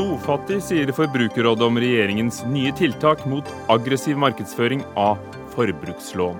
[0.00, 5.18] Blodfattig, sier Forbrukerrådet om regjeringens nye tiltak mot aggressiv markedsføring av
[5.52, 6.38] forbrukslån.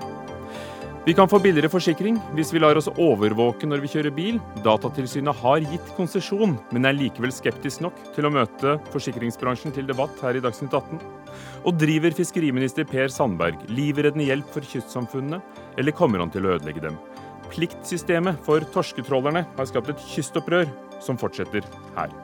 [1.05, 4.41] Vi kan få billigere forsikring hvis vi lar oss overvåke når vi kjører bil.
[4.65, 10.17] Datatilsynet har gitt konsesjon, men er likevel skeptisk nok til å møte forsikringsbransjen til debatt
[10.25, 10.97] her i Dagsnytt 18.
[11.61, 15.43] Og driver fiskeriminister Per Sandberg livreddende hjelp for kystsamfunnene,
[15.77, 16.97] eller kommer han til å ødelegge dem?
[17.53, 20.65] Pliktsystemet for torsketrålerne har skapt et kystopprør
[20.97, 21.61] som fortsetter
[21.93, 22.21] her.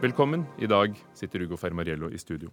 [0.00, 0.46] Velkommen.
[0.56, 2.48] I dag sitter Ugo Fermariello i studio.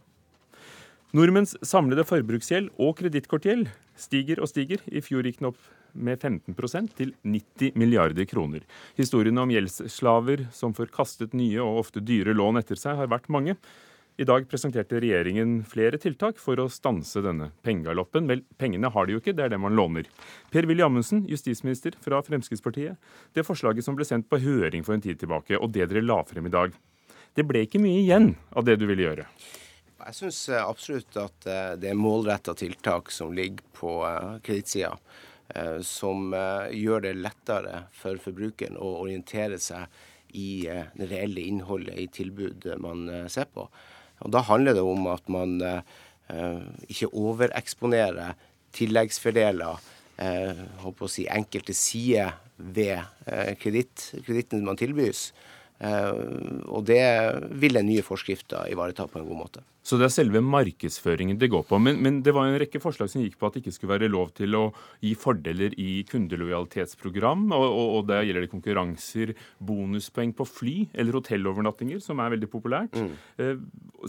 [1.16, 4.82] Nordmenns samlede forbruksgjeld og kredittkortgjeld stiger og stiger.
[4.92, 8.66] I fjor gikk den opp med 15% til 90 milliarder kroner.
[9.00, 13.32] Historiene om gjeldsslaver som får kastet nye og ofte dyre lån etter seg, har vært
[13.32, 13.56] mange.
[14.20, 18.28] I dag presenterte regjeringen flere tiltak for å stanse denne pengegaloppen.
[18.28, 20.12] Vel, pengene har de jo ikke, det er det man låner.
[20.52, 23.00] Per-Willy Amundsen, justisminister fra Fremskrittspartiet.
[23.32, 26.20] Det forslaget som ble sendt på høring for en tid tilbake, og det dere la
[26.28, 26.76] frem i dag,
[27.38, 29.28] det ble ikke mye igjen av det du ville gjøre.
[30.08, 34.96] Jeg syns eh, absolutt at eh, det er målretta tiltak som ligger på eh, kredittsida,
[35.88, 36.34] som
[36.76, 39.88] gjør det lettere for forbrukeren å orientere seg
[40.36, 43.64] i det reelle innholdet i tilbud man ser på.
[43.64, 45.56] Og Da handler det om at man
[46.92, 48.36] ikke overeksponerer
[48.76, 49.80] tilleggsfordeler,
[50.84, 53.08] håper å si, enkelte sider ved
[53.64, 55.30] kreditten man tilbys.
[55.78, 57.02] Eh, og det
[57.62, 59.64] vil den nye forskrifta ivareta på en god måte.
[59.88, 61.80] Så det er selve markedsføringen det går på.
[61.80, 64.10] Men, men, det var en rekke forslag som gikk på at det ikke skulle være
[64.12, 64.64] lov til å
[65.04, 67.46] gi fordeler i kundelojalitetsprogram.
[67.56, 72.52] Og, og, og der gjelder det konkurranser, bonuspoeng på fly eller hotellovernattinger, som er veldig
[72.52, 72.98] populært.
[72.98, 73.14] Mm.
[73.44, 73.62] Eh,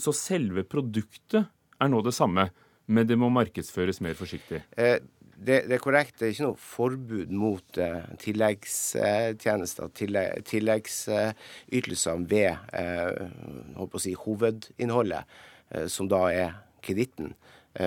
[0.02, 1.46] så selve produktet
[1.78, 2.48] er nå det samme,
[2.88, 4.64] men det må markedsføres mer forsiktig.
[4.80, 4.98] Eh,
[5.38, 6.16] det, det, er korrekt.
[6.18, 15.38] Det er ikke noe forbud mot uh, tilleggstjenester, tillegg, tilleggsytelser ved uh, si, hovedinnholdet,
[15.74, 17.34] uh, som da er kreditten.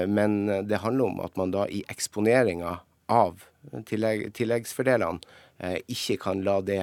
[0.07, 2.78] men det handler om at man da i eksponeringa
[3.12, 3.41] av
[3.89, 5.19] tillegg, tilleggsfordelene
[5.91, 6.79] ikke kan la det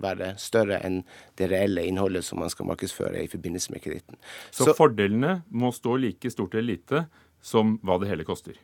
[0.00, 1.02] være større enn
[1.36, 4.16] det reelle innholdet som man skal markedsføre i forbindelse med kreditten.
[4.50, 7.04] Så, Så fordelene må stå like stort eller lite
[7.42, 8.56] som hva det hele koster?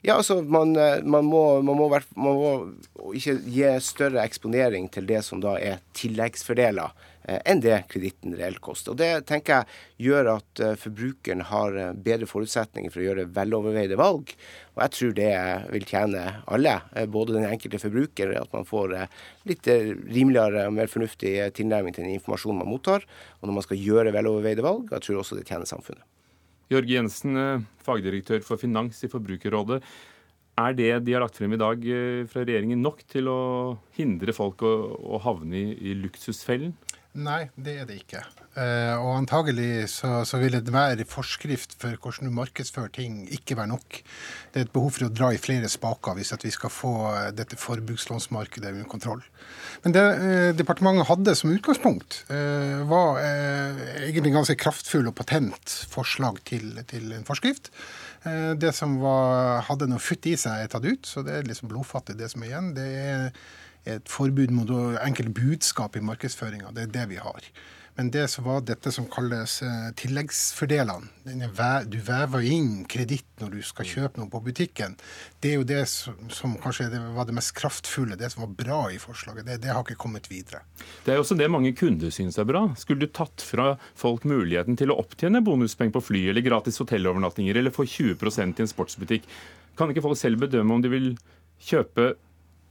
[0.00, 5.08] Ja, altså man, eh, man, må, man, må, man, må, ikke gi større eksponering til
[5.08, 6.94] det som da er tilleggsfordeler,
[7.28, 8.94] eh, enn det kreditten reelt koster.
[8.94, 13.98] Og Det tenker jeg gjør at eh, forbrukeren har bedre forutsetninger for å gjøre veloverveide
[14.00, 14.34] valg.
[14.76, 15.32] Og jeg tror det
[15.74, 16.76] vil tjene alle,
[17.12, 18.94] både den enkelte forbruker, at man får
[19.48, 23.08] litt rimeligere og mer fornuftig tilnærming til den informasjonen man mottar,
[23.40, 24.94] og når man skal gjøre veloverveide valg.
[24.94, 26.06] Jeg tror også det tjener samfunnet.
[26.68, 29.80] Jørge Jensen, eh, fagdirektør for finans i Forbrukerrådet.
[30.58, 33.40] Er det de har lagt frem i dag eh, fra regjeringen nok til å
[33.96, 34.74] hindre folk å,
[35.16, 36.74] å havne i, i luksusfellen?
[37.18, 38.20] Nei, det er det ikke.
[38.58, 43.72] Eh, og antagelig så, så vil enhver forskrift for hvordan du markedsfører ting, ikke være
[43.72, 43.98] nok.
[44.52, 47.28] Det er et behov for å dra i flere spaker hvis vi skal få eh,
[47.34, 49.24] dette forbrukslånsmarkedet under kontroll.
[49.82, 56.38] Men det eh, departementet hadde som utgangspunkt, eh, var egentlig ganske kraftfull og patent forslag
[56.46, 57.72] til, til en forskrift.
[58.58, 61.70] Det som var, hadde noe futt i seg, er tatt ut, så det er liksom
[61.70, 62.72] blodfattig, det som er igjen.
[62.76, 63.30] Det er
[63.84, 64.70] et forbud mot
[65.02, 66.72] enkelte budskap i markedsføringa.
[66.74, 67.50] Det er det vi har.
[67.98, 71.08] Men det som var dette som kalles eh, tilleggsfordelene,
[71.90, 74.94] du vever inn kreditt når du skal kjøpe noe på butikken,
[75.42, 79.00] det er jo det som kanskje var det mest kraftfulle, det som var bra i
[79.02, 79.48] forslaget.
[79.48, 80.62] Det, det har ikke kommet videre.
[81.02, 82.68] Det er jo også det mange kunder syns er bra.
[82.78, 87.58] Skulle du tatt fra folk muligheten til å opptjene bonuspenger på fly, eller gratis hotellovernattinger,
[87.58, 89.26] eller få 20% i en sportsbutikk,
[89.74, 91.12] kan ikke folk selv bedømme om de vil
[91.66, 92.12] kjøpe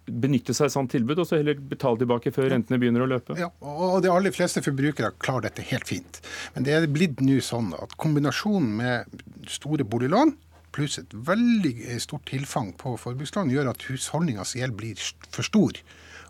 [0.07, 3.37] benytte seg av sånt tilbud, og så heller betale tilbake før rentene begynner å løpe?
[3.39, 6.21] Ja, og De aller fleste forbrukere klarer dette helt fint.
[6.55, 10.35] Men det er blitt nå sånn at kombinasjonen med store boliglån
[10.77, 14.99] pluss et veldig stort tilfang på forbrukslån gjør at husholdningas gjeld blir
[15.31, 15.79] for stor.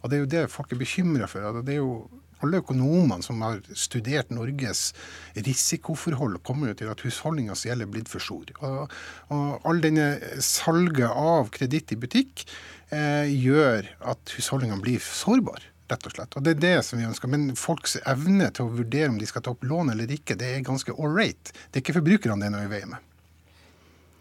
[0.04, 1.62] Og Det er jo det folk er bekymra for.
[1.66, 2.08] Det er jo
[2.46, 4.92] alle økonomene som har studert Norges
[5.34, 8.52] risikoforhold, kommer jo til at husholdningas gjeld er blitt for stor.
[8.62, 8.94] Og,
[9.34, 10.12] og all denne
[10.46, 12.46] salget av kreditt i butikk
[12.94, 15.74] eh, gjør at husholdningene blir sårbare.
[15.88, 16.36] Rett og slett.
[16.36, 17.32] Og Det er det som vi ønsker.
[17.32, 20.50] Men folks evne til å vurdere om de skal ta opp lån eller ikke, det
[20.56, 21.54] er ganske all right.
[21.72, 23.04] Det er ikke forbrukerne det er noe i veien med.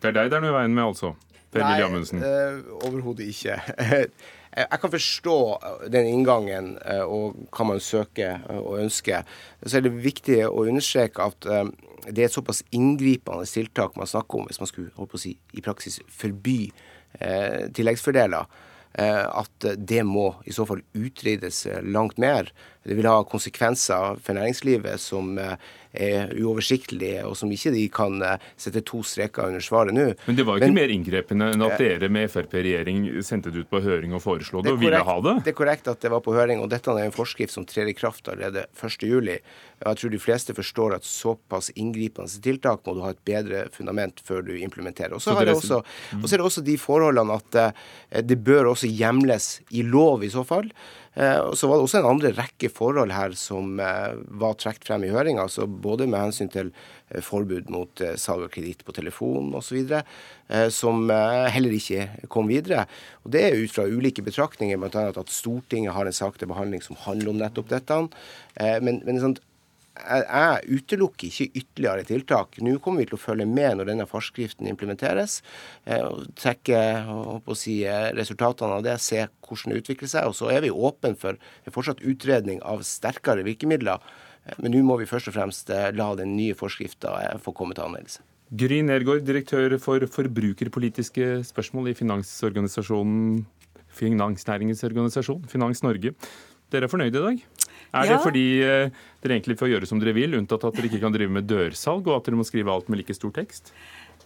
[0.00, 1.16] Det er deg det er noe i veien med, altså?
[1.50, 1.80] Per Nei,
[2.26, 3.58] eh, overhodet ikke.
[4.56, 5.38] Jeg kan forstå
[5.92, 9.26] den inngangen uh, og hva man søker og ønsker.
[9.60, 11.68] Så er det viktig å understreke at uh,
[12.06, 15.24] det er et såpass inngripende tiltak man snakker om hvis man skulle holdt på å
[15.26, 16.70] si, i praksis forby
[17.16, 18.62] tilleggsfordeler.
[18.96, 22.48] at det må i så fall utredes langt mer.
[22.86, 28.16] Det vil ha konsekvenser for næringslivet som er uoversiktlige, og som ikke de kan
[28.56, 30.06] sette to streker under svaret nå.
[30.24, 33.70] Men det var ikke Men, mer inngrepende enn at dere med Frp-regjering sendte det ut
[33.72, 35.36] på høring og foreslo det, og ville ha det?
[35.44, 37.92] Det er korrekt at det var på høring, og dette er en forskrift som trer
[37.92, 39.36] i kraft allerede 1.7.
[39.76, 44.22] Jeg tror de fleste forstår at såpass inngripende tiltak må du ha et bedre fundament
[44.24, 45.12] før du implementerer.
[45.12, 46.24] Og så er, mm.
[46.24, 50.46] er det også de forholdene at eh, det bør også hjemles i lov i så
[50.48, 50.70] fall.
[51.16, 55.06] Og så var det også en andre rekke forhold her som eh, var trukket frem
[55.06, 55.46] i høringa.
[55.46, 56.72] Altså både med hensyn til
[57.24, 59.92] forbud mot salg av kreditt på telefon osv.,
[60.74, 62.84] som heller ikke kom videre.
[63.22, 65.04] Og Det er ut fra ulike betraktninger, bl.a.
[65.14, 68.00] at Stortinget har en sak til behandling som handler om nettopp dette.
[68.82, 69.38] Men, men sånn,
[69.96, 72.58] jeg utelukker ikke ytterligere tiltak.
[72.62, 75.40] Nå kommer vi til å følge med når denne forskriften implementeres.
[75.84, 76.80] Eh, og Trekke
[77.56, 80.28] si, eh, resultatene av det, se hvordan det utvikler seg.
[80.28, 84.00] Og så er vi åpne for en fortsatt utredning av sterkere virkemidler.
[84.46, 87.84] Eh, men nå må vi først og fremst la den nye forskrifta få komme til
[87.84, 88.20] anvendelse.
[88.54, 93.44] Gry Nergård, direktør for forbrukerpolitiske spørsmål i finansorganisasjonen
[93.96, 96.12] Finansnæringens organisasjon, Finans Norge.
[96.72, 97.42] Dere er fornøyde i dag?
[97.92, 98.14] Er ja.
[98.14, 101.14] det fordi eh, dere egentlig får gjøre som dere vil, unntatt at dere ikke kan
[101.14, 103.72] drive med dørsalg, og at dere må skrive alt med like stor tekst?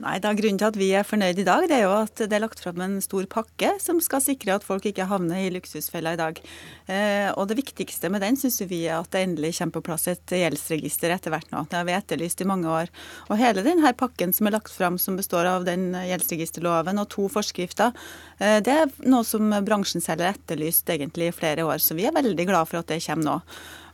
[0.00, 2.32] Nei, da Grunnen til at vi er fornøyd i dag, det er jo at det
[2.32, 6.14] er lagt fram en stor pakke som skal sikre at folk ikke havner i luksusfella
[6.17, 6.41] i dag.
[6.88, 10.08] Eh, og Det viktigste med den syns vi er at det endelig kommer på plass
[10.08, 11.67] et gjeldsregister etter hvert nå.
[11.69, 12.88] Det har vi etterlyst i mange år.
[13.29, 17.29] Og Hele denne pakken som er lagt fram, som består av den gjeldsregisterloven og to
[17.29, 17.93] forskrifter,
[18.38, 21.76] eh, det er noe som bransjen selv har etterlyst egentlig i flere år.
[21.76, 23.38] Så vi er veldig glad for at det kommer nå.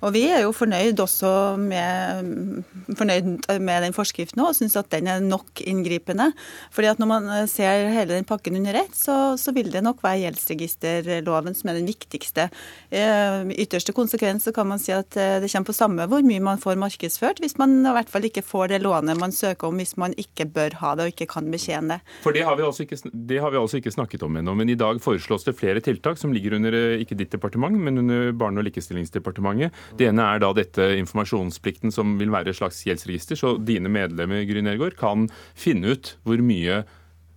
[0.04, 2.64] Og Vi er jo fornøyd også med,
[2.98, 6.30] fornøyd med den forskriften og syns at den er nok inngripende.
[6.74, 10.02] Fordi at Når man ser hele den pakken under ett, så, så vil det nok
[10.04, 12.48] være gjeldsregisterloven som er den viktigste.
[12.90, 16.42] I ytterste konsekvens så kan man si at eh, det kommer på samme hvor mye
[16.42, 19.80] man får markedsført, hvis man i hvert fall ikke får det lånet man søker om
[19.80, 22.14] hvis man ikke bør ha det og ikke kan betjene det.
[22.24, 24.54] For det har vi altså ikke, vi altså ikke snakket om ennå.
[24.58, 28.02] Men i dag foreslås det flere tiltak som ligger under eh, ikke ditt departement, men
[28.04, 29.74] under Barne- og likestillingsdepartementet.
[29.96, 34.46] Det ene er da dette informasjonsplikten som vil være et slags gjeldsregister, så dine medlemmer
[34.48, 36.84] Gry Nergård, kan finne ut hvor mye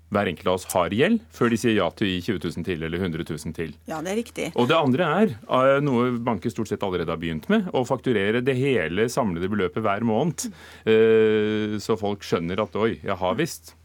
[0.10, 2.66] hver enkelt av oss har gjeld, før de sier ja til å gi 20 000
[2.66, 3.74] til eller 100 000 til.
[3.90, 4.48] Ja, det er riktig.
[4.58, 8.42] Og det andre er, eh, noe banker stort sett allerede har begynt med, å fakturere
[8.42, 10.50] det hele samlede beløpet hver måned.
[10.90, 13.76] Eh, så folk skjønner at oi, jeg har visst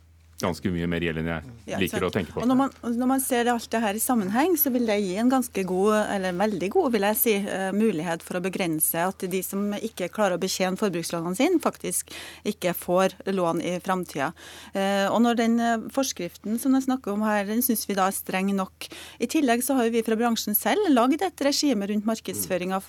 [0.44, 1.30] ganske mye mer gjeld enn
[1.64, 2.42] jeg liker å tenke på.
[2.42, 5.14] Og når man, når man, ser alt det her i sammenheng, så vil det gi
[5.20, 9.24] en ganske god, eller veldig god, vil jeg si, uh, mulighet for å begrense at
[9.30, 12.12] de som ikke klarer å betjene forbrukslånene sine, faktisk
[12.50, 14.32] ikke får lån i framtida.
[14.76, 18.10] Uh, og når den uh, forskriften som jeg snakker om her, den syns vi da
[18.10, 18.88] er streng nok.
[19.24, 22.82] I tillegg så har vi fra bransjen selv lagd et regime rundt markedsføringa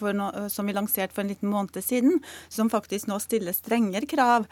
[0.52, 2.19] som vi lanserte for en liten måned siden,
[2.52, 4.46] som faktisk nå stiller strengere krav.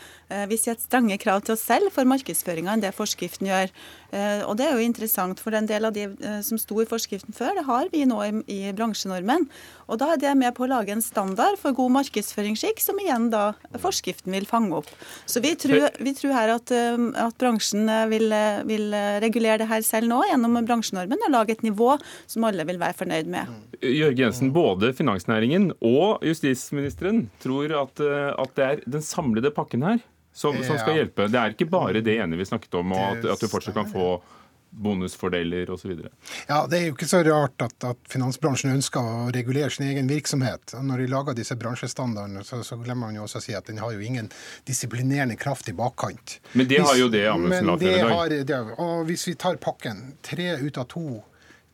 [0.50, 3.72] Vi setter strenge krav til oss selv for markedsføringa enn det forskriften gjør.
[4.13, 6.88] Eh, og Det er jo interessant, for en del av de eh, som sto i
[6.90, 9.48] forskriften før, det har vi nå i, i bransjenormen.
[9.90, 13.30] Og Da er det med på å lage en standard for god markedsføringsskikk, som igjen
[13.34, 14.92] da forskriften vil fange opp.
[15.25, 18.30] Så vi tror, vi tror her at, eh, at bransjen vil,
[18.69, 18.88] vil,
[19.23, 21.95] regulere det her selv nå gjennom bransjenormen og lage et nivå
[22.30, 23.50] som alle vil være fornøyd med.
[23.83, 30.02] Jørgen Jensen, både finansnæringen og justisministeren tror at, at det er den samlede pakken her
[30.33, 31.28] som, som, skal hjelpe.
[31.31, 33.90] Det er ikke bare det ene vi snakket om, og at, at du fortsatt kan
[33.90, 34.16] få
[34.73, 35.92] bonusfordeler osv.
[36.47, 40.09] Ja, Det er jo ikke så rart at, at, finansbransjen ønsker å regulere sin egen
[40.09, 40.73] virksomhet.
[40.81, 43.81] Når de lager disse bransjestandardene, så, så, glemmer man jo også å si at den
[43.83, 44.31] har jo ingen
[44.68, 46.40] disiplinerende kraft i bakkant.
[46.54, 48.73] Men det har jo det Amundsen la frem i dag.
[48.80, 51.21] og hvis vi tar pakken, tre ut av to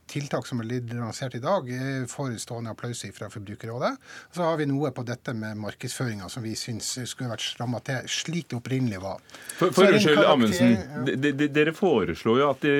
[0.10, 1.70] tiltak som er lansert i dag,
[2.10, 3.92] får stående applaus fra Forbrukerrådet.
[4.36, 8.08] Så har vi noe på dette med markedsføringa som vi syns skulle vært stramma til,
[8.10, 9.22] slik det opprinnelig var.
[9.60, 10.76] For, for unnskyld, Amundsen.
[11.06, 11.48] Ja.
[11.60, 12.76] Dere foreslår jo at det,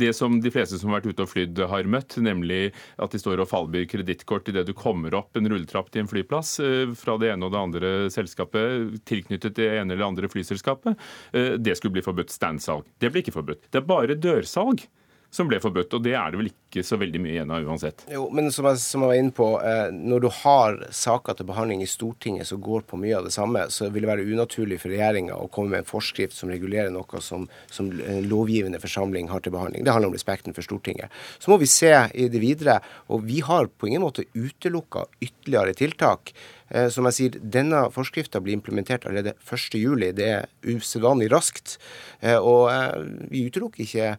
[0.00, 3.22] det, som de fleste som har vært ute og flydd, har møtt, nemlig at de
[3.22, 7.18] står og fallbyr kredittkort idet du kommer opp en rulletrapp til en flyplass eh, fra
[7.20, 10.98] det ene og det andre selskapet tilknyttet det ene eller andre flyselskapet,
[11.32, 12.34] eh, det skulle bli forbudt.
[12.34, 12.86] Standsalg.
[13.00, 13.68] Det blir ikke forbudt.
[13.72, 14.84] Det er bare dørsalg
[15.30, 15.94] som ble forbudt.
[15.96, 18.04] Og det er det vel ikke så veldig mye igjen av uansett.
[18.12, 21.48] Jo, men som jeg, som jeg var inne på, eh, når du har saker til
[21.50, 24.80] behandling i Stortinget som går på mye av det samme, så vil det være unaturlig
[24.82, 27.90] for regjeringa å komme med en forskrift som regulerer noe som, som
[28.24, 29.84] lovgivende forsamling har til behandling.
[29.84, 31.12] Det handler om respekten for Stortinget.
[31.38, 32.80] Så må vi se i det videre,
[33.12, 36.32] og vi har på ingen måte utelukka ytterligere tiltak.
[36.68, 40.12] Eh, som jeg sier, Denne forskrifta blir implementert allerede 1.7.
[40.16, 41.78] Det er usedvanlig raskt.
[42.20, 44.16] Eh, og eh, vi utelukker ikke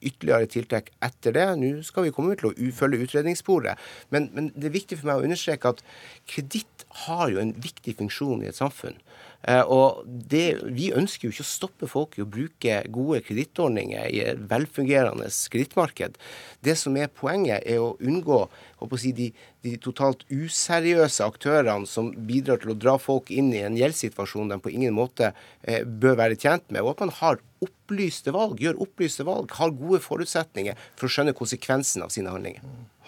[0.00, 1.46] ytterligere tiltak etter det.
[1.60, 3.80] Nå skal vi komme til å følge utredningssporet.
[4.14, 5.84] Men, men det er viktig for meg å understreke at
[6.30, 8.98] kreditt har jo en viktig funksjon i et samfunn.
[9.42, 14.08] Eh, og det, Vi ønsker jo ikke å stoppe folk i å bruke gode kredittordninger
[14.10, 16.16] i et velfungerende kredittmarked.
[16.64, 19.30] Det som er poenget, er å unngå å si, de,
[19.64, 24.60] de, totalt useriøse aktørene som bidrar til å dra folk inn i en gjeldssituasjon de
[24.62, 26.82] på ingen måte eh, bør være tjent med.
[26.82, 31.36] Og at man har opplyste valg, gjør opplyste valg, har gode forutsetninger for å skjønne
[31.36, 32.64] konsekvensen av sine handlinger.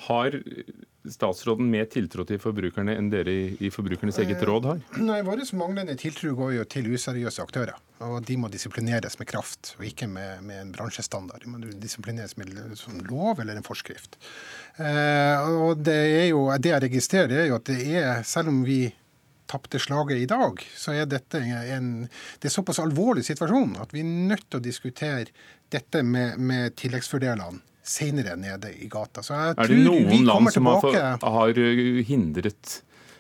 [0.07, 0.35] Har
[1.09, 4.83] statsråden mer tiltro til forbrukerne enn dere i Forbrukernes eget råd har?
[4.93, 7.79] Eh, nei, Vår manglende tiltro går jo til useriøse aktører.
[8.05, 11.43] Og de må disiplineres med kraft, og ikke med, med en bransjestandard.
[11.43, 14.19] De må disiplineres med som lov eller en forskrift.
[14.77, 18.63] Eh, og det, er jo, det jeg registrerer, er jo at det er, selv om
[18.67, 18.85] vi
[19.49, 22.05] tapte slaget i dag, så er dette en,
[22.39, 25.25] det er såpass alvorlig situasjon at vi er nødt til å diskutere
[25.73, 29.25] dette med, med tilleggsfordelene senere nede i gata.
[29.25, 32.79] Så jeg er det noen land som har, har eh, hindret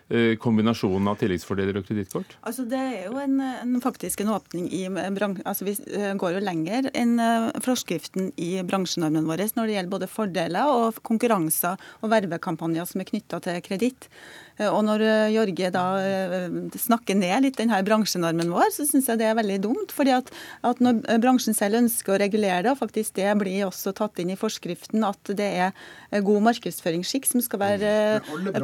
[0.08, 2.36] eh, kombinasjonen av tilleggsfordeler og kredittkort?
[2.48, 6.44] Altså, det er jo en, en, faktisk en åpning i altså, Vi eh, går jo
[6.44, 7.16] lenger enn
[7.64, 13.10] forskriften i bransjenormen vår når det gjelder både fordeler og konkurranser og vervekampanjer som er
[13.12, 14.10] knytta til kreditt.
[14.58, 16.48] Eh, og når eh, Jorge da eh,
[16.78, 19.94] snakker ned litt denne bransjenormen vår, så syns jeg det er veldig dumt.
[19.94, 20.32] fordi at,
[20.66, 24.32] at, når bransjen selv ønsker å regulere det, og faktisk det blir også tatt inn
[24.34, 27.92] i forskriften at det er god markedsføringsskikk som skal være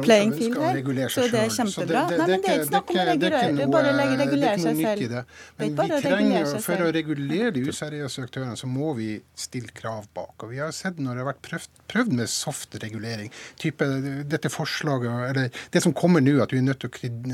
[0.03, 2.05] playing field her, så det er kjempebra.
[2.09, 5.35] Nei, men det er ikke snakk om å regulere, bare regulere seg selv.
[5.59, 10.33] Men vi trenger, for å regulere de useriøse aktørene, så må vi stille krav bak.
[10.43, 13.87] Og vi har sett når det har vært prøvd, prøvd med soft regulering, type
[14.31, 17.29] dette forslaget, eller det som kommer nå, at du er nødt til å kred,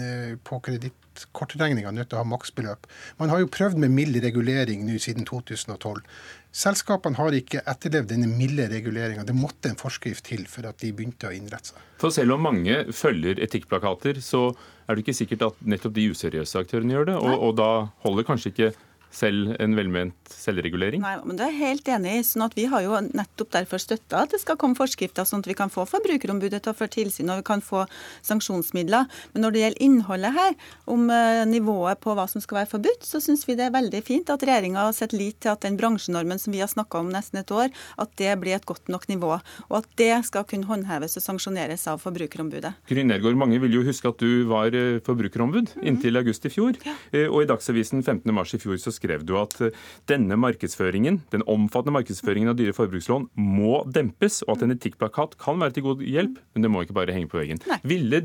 [0.48, 2.90] på kredittkortregninga nødt til å ha maksbeløp.
[3.22, 6.04] Man har jo prøvd med mild regulering nå siden 2012.
[6.52, 9.24] Selskapene har ikke etterlevd denne milde reguleringa.
[9.28, 11.90] Det måtte en forskrift til for at de begynte å innrette seg.
[12.02, 14.50] For selv om mange følger etikkplakater, så
[14.86, 17.20] er det ikke sikkert at nettopp de useriøse aktørene gjør det.
[17.22, 17.72] Og, og da
[18.04, 18.74] holder kanskje ikke
[19.12, 21.04] selv en velment selvregulering?
[21.04, 22.24] Nei, men det er jeg helt enig i.
[22.26, 25.50] sånn at Vi har jo nettopp derfor støtta at det skal komme forskrifter, sånn at
[25.50, 27.86] vi kan få Forbrukerombudet til å føre tilsyn og vi kan få
[28.28, 29.10] sanksjonsmidler.
[29.34, 30.56] Men når det gjelder innholdet her,
[30.92, 34.02] om eh, nivået på hva som skal være forbudt, så syns vi det er veldig
[34.08, 37.12] fint at regjeringa har sett lit til at den bransjenormen som vi har snakka om
[37.12, 39.38] nesten et år, at det blir et godt nok nivå.
[39.70, 42.74] Og at det skal kunne håndheves og sanksjoneres av Forbrukerombudet.
[42.90, 45.88] Gry Nergård, mange vil jo huske at du var eh, forbrukerombud mhm.
[45.88, 46.80] inntil august i fjor.
[46.86, 46.96] Ja.
[47.12, 49.74] Eh, og i Dagsavisen 15.3 i fjor så skrev du at eh,
[50.12, 55.60] denne markedsføringen, den omfattende markedsføringen av dyre forbrukslån må dempes, og at en etikkplakat kan
[55.62, 57.62] være til god hjelp, men det må ikke bare henge på veggen.
[57.70, 57.82] Nei.
[57.88, 58.24] Ville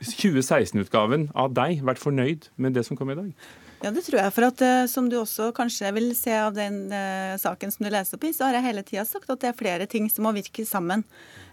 [0.00, 3.32] 2016-utgaven av deg vært fornøyd med det som kom i dag?
[3.80, 4.32] Ja, det tror jeg.
[4.36, 7.88] For at eh, som du også kanskje vil se av den uh, saken som du
[7.88, 10.26] leste opp i, så har jeg hele tida sagt at det er flere ting som
[10.26, 11.00] må virke sammen.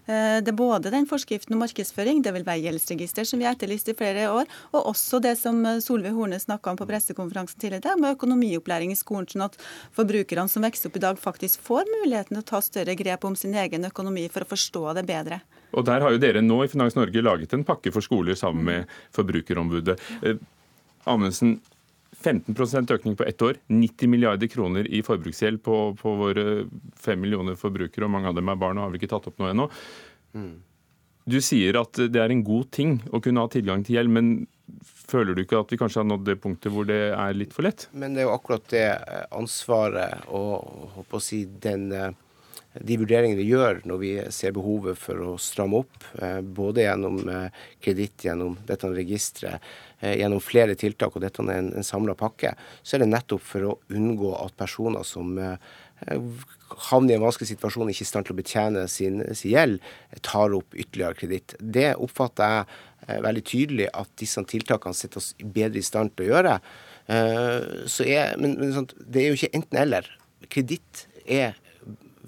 [0.09, 3.55] Uh, det er både den forskriften om markedsføring, det vil være gjeldsregister, som vi har
[3.55, 7.95] etterlyst i flere år, og også det som Solveig Horne snakka om på pressekonferansen tidligere,
[8.01, 9.55] med økonomiopplæring i skolen, sånn at
[9.95, 13.39] forbrukerne som vokser opp i dag, faktisk får muligheten til å ta større grep om
[13.39, 15.39] sin egen økonomi for å forstå det bedre.
[15.71, 18.67] Og Der har jo dere nå i Finans Norge laget en pakke for skoler sammen
[18.67, 19.99] med Forbrukerombudet.
[20.27, 20.35] Uh,
[21.07, 21.59] Amundsen,
[22.23, 26.45] 15% økning på ett år, 90 milliarder kroner i forbruksgjeld på, på våre
[26.97, 29.37] 5 millioner forbrukere, og mange av dem er barn og har vel ikke tatt opp
[29.41, 29.67] noe ennå.
[30.33, 30.55] Mm.
[31.27, 34.29] Du sier at det er en god ting å kunne ha tilgang til gjeld, men
[34.81, 37.67] føler du ikke at vi kanskje har nådd det punktet hvor det er litt for
[37.67, 37.89] lett?
[37.91, 38.87] Men det er jo akkurat det
[39.35, 42.15] ansvaret og håper å si, den eh,
[42.83, 47.19] de vurderingene vi gjør når vi ser behovet for å stramme opp, eh, både gjennom
[47.31, 52.13] eh, kreditt, gjennom dette registeret, eh, gjennom flere tiltak, og dette er en, en samla
[52.17, 55.33] pakke, så er det nettopp for å unngå at personer som
[56.91, 59.79] havner i en vanskelig situasjon, ikke i stand til å betjene sin, sin gjeld,
[60.21, 61.55] tar opp ytterligere kreditt.
[61.57, 62.67] Det oppfatter
[63.07, 66.57] jeg veldig tydelig at disse tiltakene setter oss bedre i stand til å gjøre.
[67.07, 70.11] Er, men, men det er jo ikke enten-eller.
[70.53, 71.55] Kreditt er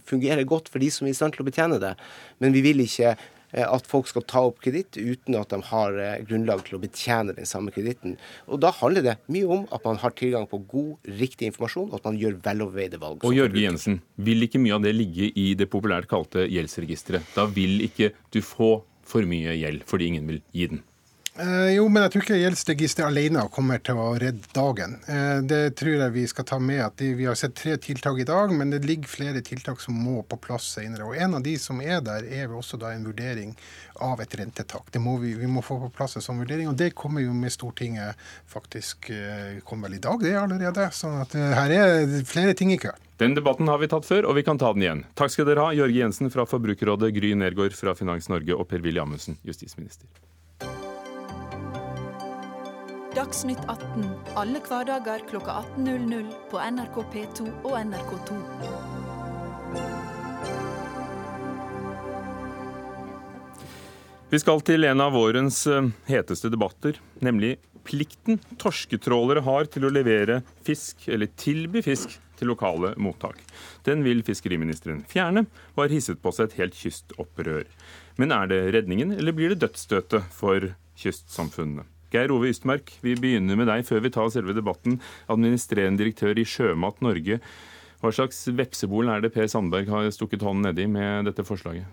[0.09, 1.93] fungerer godt for de som er i stand til å betjene det.
[2.41, 5.98] Men vi vil ikke eh, at folk skal ta opp kreditt uten at de har
[5.98, 8.18] eh, grunnlag til å betjene den samme kreditten.
[8.48, 12.00] Og Da handler det mye om at man har tilgang på god, riktig informasjon, og
[12.00, 13.25] at man gjør veloverveide valg.
[13.25, 17.34] Og Jørge Jensen, vil ikke mye av det ligge i det populært kalte gjeldsregisteret?
[17.36, 18.79] Da vil ikke du få
[19.10, 20.84] for mye gjeld fordi ingen vil gi den?
[21.39, 24.98] Eh, jo, men jeg tror ikke gjeldsregisteret alene kommer til å redde dagen.
[25.08, 26.81] Eh, det tror jeg vi skal ta med.
[26.84, 30.19] at Vi har sett tre tiltak i dag, men det ligger flere tiltak som må
[30.27, 31.08] på plass senere.
[31.08, 33.55] Og En av de som er der, er også da en vurdering
[34.03, 34.91] av et rentetak.
[34.91, 37.31] Det må vi, vi må få på plass en sånn vurdering, og det kommer jo
[37.36, 40.89] med Stortinget faktisk eh, kommer vel i dag, det allerede.
[40.91, 42.91] sånn at eh, her er flere ting i kø.
[43.19, 45.05] Den debatten har vi tatt før, og vi kan ta den igjen.
[45.19, 49.00] Takk skal dere ha, Jørge Jensen fra Forbrukerrådet, Gry Nergård fra Finans Norge og Per-Willy
[49.03, 50.08] Amundsen, justisminister.
[53.10, 54.04] Dagsnytt 18
[54.38, 58.36] alle hverdager kl 18.00 på NRK P2 og NRK2.
[64.30, 69.94] Vi skal til en av vårens eh, heteste debatter, nemlig plikten torsketrålere har til å
[69.94, 73.42] levere fisk, eller tilby fisk, til lokale mottak.
[73.89, 77.66] Den vil fiskeriministeren fjerne, og har hisset på seg et helt kystopprør.
[78.22, 81.89] Men er det redningen, eller blir det dødsstøtet for kystsamfunnene?
[82.13, 85.00] Geir Ove Ystmark, vi begynner med deg før vi tar selve debatten.
[85.30, 87.39] Administrerende direktør i Sjømat Norge.
[88.00, 91.88] Hva slags vepsebol er det Per Sandberg har stukket hånden nedi med dette forslaget?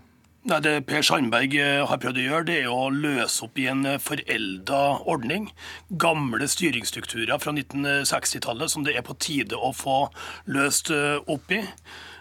[0.46, 3.64] Nei, Det Per Sandberg eh, har prøvd å gjøre, det er å løse opp i
[3.66, 5.48] en eh, forelda ordning.
[5.90, 10.04] Gamle styringsstrukturer fra 1960-tallet som det er på tide å få
[10.46, 11.64] løst eh, opp i.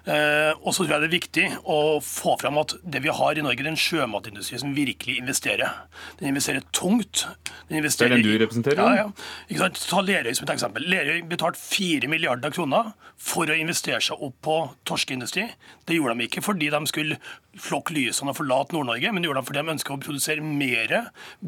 [0.05, 3.37] Eh, og så tror jeg det er viktig å få fram at det vi har
[3.37, 5.79] i Norge, det er en sjømatindustri som virkelig investerer.
[6.19, 7.25] Den investerer tungt.
[7.69, 8.99] Den investerer det er den du representerer?
[8.99, 9.69] Ja, ja.
[9.89, 10.85] Ta Lerøy som et eksempel.
[10.91, 15.47] Lerøy betalte 4 milliarder kroner for å investere seg opp på torskeindustri.
[15.89, 17.17] Det gjorde de ikke fordi de skulle
[17.61, 20.95] flokke lysene og forlate Nord-Norge, men det gjorde de fordi de ønsker å produsere mer,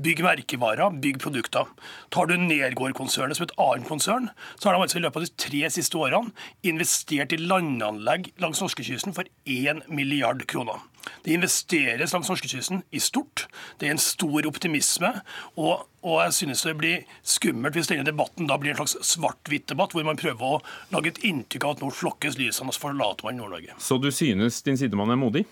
[0.08, 1.72] bygge merkevarer, bygge produkter.
[2.14, 5.48] Tar du Nergård-konsernet som et annet konsern, så har de altså i løpet av de
[5.48, 6.34] tre siste årene
[6.68, 10.84] investert i landanlegg langs norskekysten for 1 milliard kroner.
[11.24, 13.46] Det investeres langs norskekysten i stort.
[13.80, 15.12] Det er en stor optimisme.
[15.56, 19.96] Og, og jeg synes det blir skummelt hvis denne debatten da blir en slags svart-hvitt-debatt,
[19.96, 20.62] hvor man prøver å
[20.96, 23.78] lage et inntrykk av at nå flokkes lysene, og så forlater man Nord-Norge.
[23.82, 25.46] Så du synes din sidemann er modig?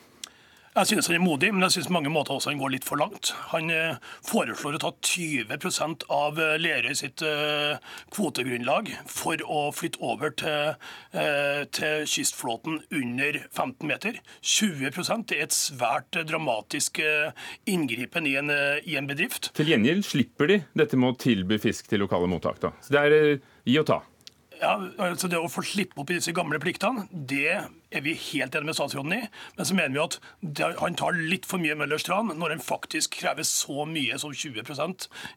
[0.75, 2.99] Jeg synes han er modig, men jeg synes mange måter også han går litt for
[2.99, 3.29] langt.
[3.53, 3.95] Han eh,
[4.27, 7.77] foreslår å ta 20 av eh, Lerøy sitt eh,
[8.11, 10.73] kvotegrunnlag for å flytte over til,
[11.75, 14.19] til kystflåten under 15 meter.
[14.43, 14.91] 20
[15.29, 16.99] det er et svært dramatisk
[17.71, 18.51] inngripen i en,
[18.83, 19.53] i en bedrift.
[19.55, 22.59] Til gjengjeld slipper de dette med å tilby fisk til lokale mottak.
[22.59, 22.73] da.
[22.83, 23.17] Så det er
[23.63, 24.01] gi og ta.
[24.61, 28.55] Ja, altså Det å få slippe opp i disse gamle pliktene, det er vi helt
[28.55, 29.21] enige med statsråden i.
[29.57, 32.63] Men så mener vi at det, han tar litt for mye Møllers tran når han
[32.63, 34.63] faktisk krever så mye som 20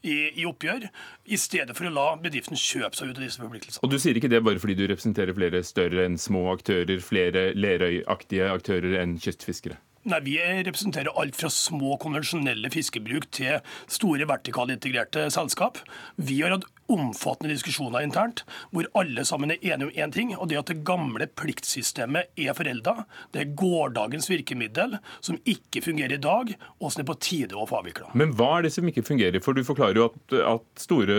[0.03, 0.89] i, i oppgjør,
[1.27, 3.85] i stedet for å la bedriften kjøpe seg ut av disse forpliktelsene.
[3.87, 7.51] Og Du sier ikke det bare fordi du representerer flere større enn små aktører, flere
[7.59, 9.79] Lerøy-aktige aktører enn kystfiskere?
[10.09, 13.59] Nei, Vi representerer alt fra små, konvensjonelle fiskebruk til
[13.93, 15.81] store vertikalintegrerte selskap.
[16.17, 18.41] Vi har hatt omfattende diskusjoner internt
[18.73, 22.33] hvor alle sammen er enige om én ting, og det er at det gamle pliktsystemet
[22.41, 23.05] er forelda.
[23.35, 27.69] Det er gårsdagens virkemiddel som ikke fungerer i dag, og som er på tide å
[27.69, 28.15] få avvikla.
[28.17, 29.45] Men hva er det som ikke fungerer?
[29.45, 31.19] For du forklarer jo at, at store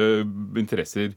[0.58, 1.13] interesser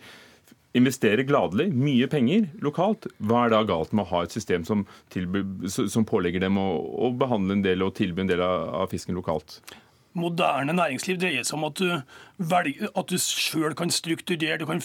[0.79, 3.07] investerer gladelig mye penger lokalt.
[3.21, 6.69] Hva er da galt med å ha et system som, tilby, som pålegger dem å,
[7.09, 9.61] å, behandle en del og tilby en del av, av fisken lokalt?
[10.19, 11.89] moderne næringsliv dreier seg om at du,
[12.53, 14.83] velger, at du sjøl kan strukturere, du kan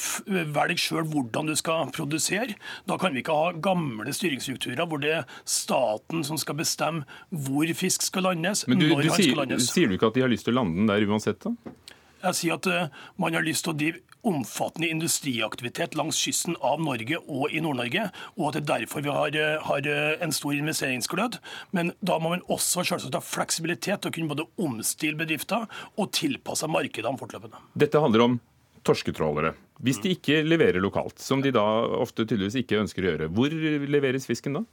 [0.56, 2.56] velge sjøl hvordan du skal produsere.
[2.88, 7.67] Da kan vi ikke ha gamle styringsstrukturer hvor det er staten som skal bestemme hvor
[7.78, 9.71] fisk skal landes, Men du, når du han sier, skal landes.
[9.73, 11.76] Sier du ikke at de har lyst til å lande den der uansett, da?
[12.17, 16.81] Jeg sier at uh, man har lyst til å drive omfattende industriaktivitet langs kysten av
[16.83, 20.35] Norge og i Nord-Norge, og at det er derfor vi har, eh, har eh, en
[20.35, 21.39] stor investeringsglød.
[21.71, 26.11] Men da må man også selvsagt ha fleksibilitet til å kunne både omstille bedrifter og
[26.15, 27.61] tilpasse markedene fortløpende.
[27.77, 28.39] Dette handler om
[28.87, 29.53] torsketrålere.
[29.83, 31.63] Hvis de ikke leverer lokalt, som de da
[31.99, 34.63] ofte tydeligvis ikke ønsker å gjøre, hvor leveres fisken da?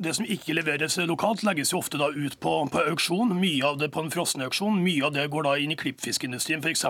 [0.00, 3.34] Det som ikke leveres lokalt, legges jo ofte da ut på, på auksjon.
[3.36, 4.78] Mye av det på en frossenauksjon.
[4.80, 6.86] Mye av det går da inn i klippfiskindustrien, f.eks.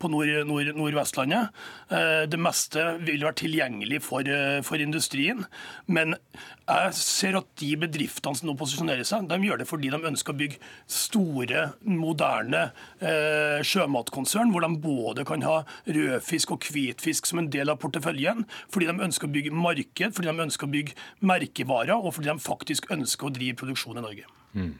[0.00, 1.52] på nord, nord, Nordvestlandet.
[1.92, 5.44] Eh, det meste vil være tilgjengelig for, eh, for, industrien.
[5.86, 6.16] Men
[6.64, 10.32] jeg ser at de bedriftene som nå posisjonerer seg, de gjør det fordi de ønsker
[10.32, 12.62] å bygge store, moderne
[13.04, 18.46] eh, sjømatkonsern, hvor de både kan ha rødfisk og hvitfisk som en del av porteføljen,
[18.72, 21.94] fordi de ønsker å bygge marked, fordi de ønsker å bygge merkevarer.
[21.98, 24.26] og fordi de faktisk ønsker å drive produksjon i Norge.
[24.56, 24.72] Mm.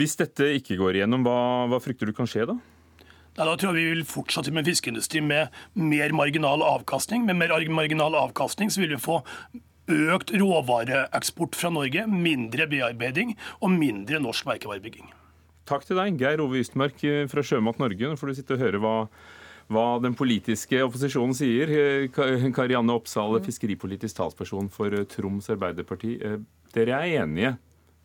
[0.00, 1.38] Hvis dette ikke går igjennom, hva,
[1.70, 2.58] hva frykter du kan skje da?
[3.38, 7.22] Ja, da tror jeg vi vil fortsette med en fiskeindustri med mer marginal avkastning.
[7.28, 9.20] Med mer marginal avkastning så vil vi få
[9.90, 15.10] økt råvareeksport fra Norge, mindre bearbeiding og mindre norsk merkevarebygging.
[15.70, 18.08] Takk til deg, Geir Ove Ystmark eh, fra Sjømat Norge.
[18.08, 18.94] Nå får du sitte og høre hva,
[19.70, 21.70] hva den politiske opposisjonen sier.
[21.70, 23.46] Eh, Karianne Oppsal, mm.
[23.46, 26.16] fiskeripolitisk talsperson for eh, Troms Arbeiderparti.
[26.74, 27.54] Dere er enige,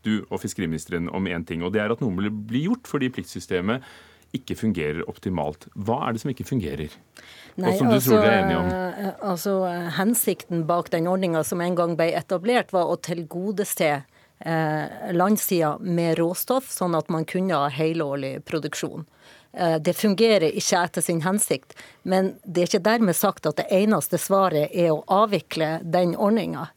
[0.06, 3.10] du og fiskeriministeren, om én ting, og det er at noe blir bli gjort fordi
[3.14, 3.86] pliktsystemet
[4.36, 5.68] ikke fungerer optimalt.
[5.76, 6.96] Hva er det som ikke fungerer?
[7.56, 8.74] Nei, og som du altså, tror du er enig om?
[9.30, 9.56] Altså,
[10.00, 13.92] hensikten bak den ordninga som en gang ble etablert, var å tilgodese
[14.40, 19.06] eh, landsida med råstoff, sånn at man kunne ha helårlig produksjon.
[19.56, 23.70] Eh, det fungerer ikke etter sin hensikt, men det er ikke dermed sagt at det
[23.74, 26.68] eneste svaret er å avvikle den ordninga.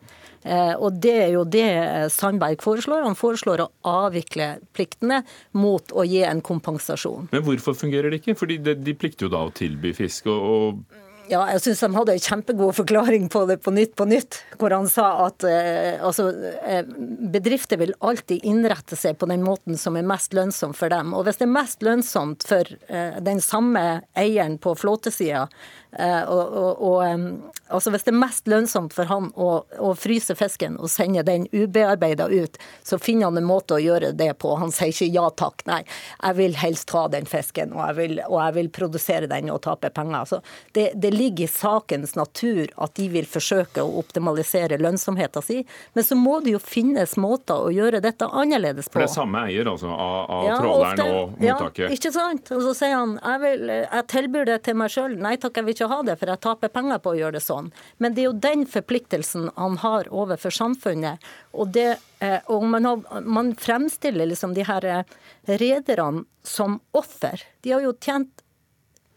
[0.42, 1.66] Eh, og det er jo det
[2.14, 3.04] Sandberg foreslår.
[3.06, 5.22] Han foreslår å avvikle pliktene
[5.58, 7.30] mot å gi en kompensasjon.
[7.34, 8.38] Men hvorfor fungerer det ikke?
[8.38, 10.30] Fordi de, plikter jo da å tilby fisk.
[10.30, 10.82] og
[11.28, 14.74] ja, jeg syns de hadde en kjempegod forklaring på det på Nytt på Nytt, hvor
[14.74, 16.28] han sa at eh, altså,
[16.64, 16.86] eh,
[17.34, 21.12] bedrifter vil alltid innrette seg på den måten som er mest lønnsom for dem.
[21.16, 23.84] Og hvis det er mest lønnsomt for eh, den samme
[24.18, 25.46] eieren på flåtesida
[25.92, 29.48] Eh, og, og, og, altså Hvis det er mest lønnsomt for han å,
[29.80, 34.12] å fryse fisken og sende den ubearbeida ut, så finner han en måte å gjøre
[34.16, 34.52] det på.
[34.60, 35.80] Han sier ikke ja takk, nei,
[36.20, 39.62] jeg vil helst ha den fisken, og jeg vil, og jeg vil produsere den og
[39.64, 40.28] tape penger.
[40.28, 40.42] Så
[40.76, 45.64] det, det, ligger i sakens natur at de vil forsøke å optimalisere lønnsomheten sin.
[45.92, 48.96] men så må det jo finnes måter å gjøre dette annerledes på.
[48.96, 51.84] For det er samme eier altså, av, av ja, tråleren og mottaket?
[51.84, 52.52] Ja, ikke sant.
[52.54, 55.68] Og så sier han jeg, vil, jeg tilbyr det til meg sjøl, nei takk, jeg
[55.68, 57.70] vil ikke ha det, for jeg taper penger på å gjøre det sånn.
[57.98, 61.24] Men det er jo den forpliktelsen han har overfor samfunnet.
[61.52, 61.90] Og, det,
[62.24, 65.16] eh, og man, har, man, fremstiller liksom de her eh,
[65.48, 67.42] rederne som offer.
[67.64, 68.44] De har jo tjent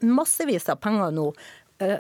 [0.02, 1.28] massevis av penger nå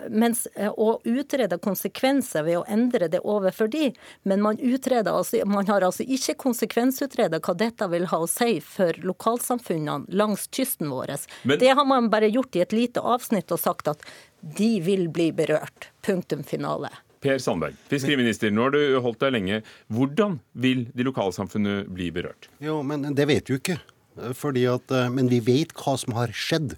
[0.10, 3.91] mens eh, å utrede konsekvenser ved å endre det overfor de,
[4.24, 8.98] men man, altså, man har altså ikke konsekvensutredet hva dette vil ha å si for
[9.06, 11.15] lokalsamfunnene langs kysten vår.
[11.44, 14.06] Men, det har man bare gjort i et lite avsnitt og sagt at
[14.41, 15.89] de vil bli berørt.
[16.06, 16.91] Punktum finale.
[17.22, 19.60] Per Sandberg, fiskeriminister, nå har du holdt deg lenge.
[19.94, 22.50] Hvordan vil de lokalsamfunnene bli berørt?
[22.63, 23.78] Jo, men Det vet vi jo ikke.
[24.36, 26.76] Fordi at, eh, men vi vet hva som har skjedd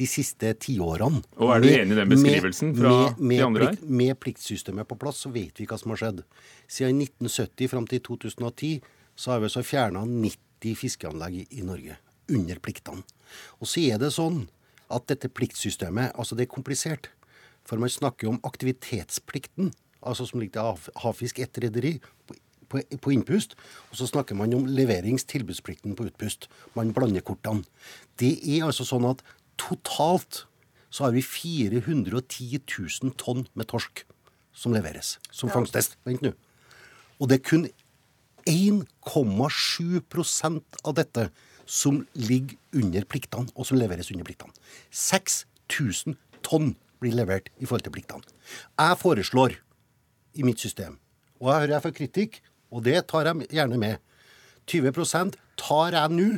[0.00, 1.20] de siste tiårene.
[1.36, 3.80] Og Er du enig i den beskrivelsen fra med, med, de andre her?
[3.84, 6.22] Med pliktsystemet på plass, så vet vi hva som har skjedd.
[6.70, 8.72] Siden 1970 fram til 2010
[9.20, 11.98] så har vi så fjerna 90 fiskeanlegg i Norge
[12.30, 13.04] under pliktene.
[13.60, 14.46] Og så er det sånn
[14.90, 17.10] at dette pliktsystemet, altså det er komplisert.
[17.68, 21.98] For man snakker jo om aktivitetsplikten, altså som ligger til Havfisk ett rederi
[22.70, 23.56] på, på innpust.
[23.90, 26.48] Og så snakker man om leveringstilbudsplikten på utpust.
[26.78, 27.66] Man blander kortene.
[28.20, 29.22] Det er altså sånn at
[29.60, 30.46] Totalt
[30.90, 34.02] så har vi 410 000 tonn med torsk
[34.56, 35.18] som leveres.
[35.30, 35.54] Som ja.
[35.58, 35.96] fangsttest.
[36.08, 36.30] Vent nå.
[37.20, 37.64] Og det er kun
[38.48, 41.30] 1,7% av dette
[41.70, 44.50] som ligger under pliktene, og som leveres under pliktene.
[44.90, 48.24] 6000 tonn blir levert i forhold til pliktene.
[48.74, 49.56] Jeg foreslår
[50.34, 50.98] i mitt system,
[51.38, 53.98] og jeg hører jeg får kritikk, og det tar jeg gjerne med,
[54.70, 56.28] 20% tar jeg nå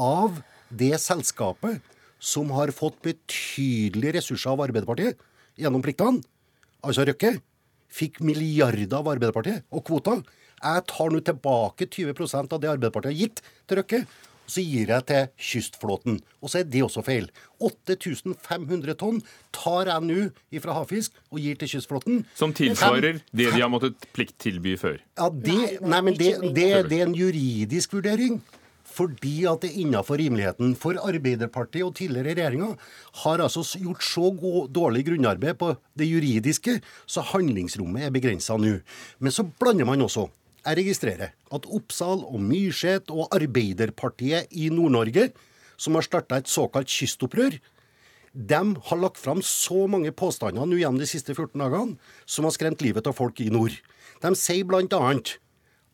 [0.00, 0.38] av
[0.72, 1.82] det selskapet
[2.24, 5.20] som har fått betydelige ressurser av Arbeiderpartiet
[5.60, 6.24] gjennom pliktene,
[6.84, 7.36] altså Røkke,
[7.94, 10.22] fikk milliarder av Arbeiderpartiet og kvoter.
[10.64, 14.06] Jeg tar nå tilbake 20% av det Arbeiderpartiet har gitt til Røkke.
[14.44, 16.18] Og så gir jeg til kystflåten.
[16.44, 17.30] Og så er det også feil.
[17.64, 19.22] 8500 tonn
[19.56, 22.24] tar jeg nå fra Havfisk og gir til kystflåten.
[22.36, 24.98] Som tilsvarer det de har måttet plikttilby før?
[25.16, 28.42] Ja, det, nei, men det, det, det er en juridisk vurdering
[28.94, 30.74] fordi at det innenfor rimeligheten.
[30.78, 32.78] For Arbeiderpartiet og tidligere regjeringer
[33.24, 38.78] har altså gjort så god, dårlig grunnarbeid på det juridiske, så handlingsrommet er begrensa nå.
[39.18, 40.28] Men så blander man også.
[40.64, 45.28] Jeg registrerer at Oppsal og Myrseth og Arbeiderpartiet i Nord-Norge,
[45.76, 47.58] som har starta et såkalt kystopprør,
[48.34, 51.94] de har lagt fram så mange påstander nå gjennom de siste 14 dagene
[52.26, 53.76] som har skremt livet av folk i nord.
[54.24, 55.36] De sier blant annet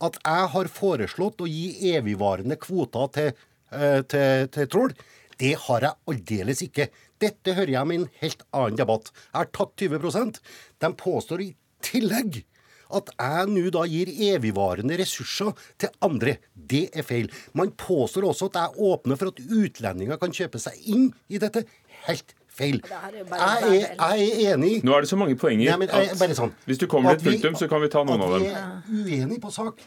[0.07, 3.33] at jeg har foreslått å gi evigvarende kvoter til,
[3.75, 4.95] uh, til, til trål.
[5.41, 6.91] Det har jeg aldeles ikke.
[7.21, 9.11] Dette hører jeg med en helt annen debatt.
[9.31, 10.41] Jeg har tatt 20
[10.81, 11.51] De påstår i
[11.85, 12.43] tillegg
[12.91, 16.37] at jeg nå da gir evigvarende ressurser til andre.
[16.55, 17.31] Det er feil.
[17.55, 21.65] Man påstår også at jeg åpner for at utlendinger kan kjøpe seg inn i dette.
[22.09, 22.81] Helt feil.
[22.83, 24.75] Jeg er, jeg er, enig.
[24.87, 27.39] Nå er det så mange poenger Nei, jeg, at sånn, hvis du kommer til et
[27.39, 28.51] punktum, så kan vi ta noen av dem.
[28.51, 29.81] At vi er uenige på sak,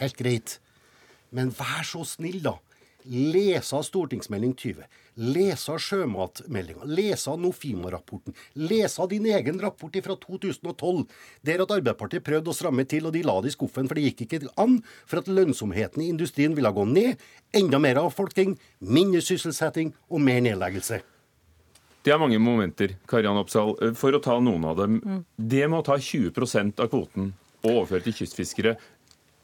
[0.00, 0.58] helt greit.
[1.34, 2.56] Men vær så snill, da.
[3.10, 4.82] lese stortingsmelding 20,
[5.32, 11.06] lese sjømatmeldinga, lese Nofima-rapporten, lese din egen rapport fra 2012,
[11.46, 14.10] der at Arbeiderpartiet prøvde å stramme til, og de la det i skuffen, for det
[14.10, 17.24] gikk ikke an, for at lønnsomheten i industrien ville gå ned,
[17.56, 21.00] enda mer avfolking, mindre sysselsetting og mer nedleggelse.
[22.04, 25.00] Det er mange momenter, Karian Oppsal, For å ta noen av dem.
[25.04, 25.20] Mm.
[25.36, 28.78] Det med å ta 20% av kvoten og overføre til kystfiskere,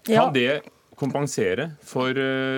[0.07, 0.31] kan ja.
[0.33, 2.17] det kompensere for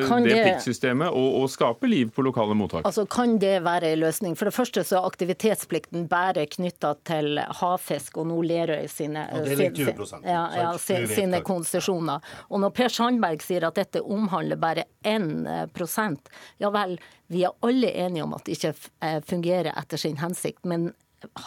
[0.08, 2.86] kan det, det pliktsystemet og, og, skape liv på lokale mottak?
[2.86, 4.36] Altså, Kan det være en løsning?
[4.38, 9.42] For det første så er aktivitetsplikten bare knytta til havfisk og nå Lerøy sine, ja,
[9.44, 12.24] sin, ja, ja, sine konsesjoner.
[12.48, 16.96] Og når Per Sandberg sier at dette omhandler bare 1% ja vel,
[17.28, 18.74] vi er alle enige om at det ikke
[19.04, 20.64] eh, fungerer etter sin hensikt.
[20.64, 20.92] men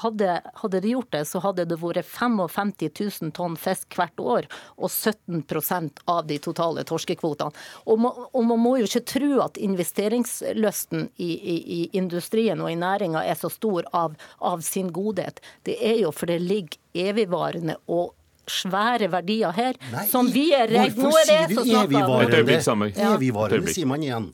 [0.02, 4.48] hadde, hadde, de gjort det, så hadde det vært 55 000 tonn fisk hvert år,
[4.78, 7.52] og 17% av de totale torskekvotene.
[7.86, 12.80] Og, og, man må jo ikke tro at investeringslysten i, i, i industrien og i
[12.80, 15.42] næringa er så stor av, av, sin godhet.
[15.68, 18.12] Det er jo for det ligger evigvarende og
[18.52, 22.92] svære verdier her, Nei, som vi er redd Hvorfor sier vi evigvarende?
[22.92, 24.32] Evigvarende sier man igjen.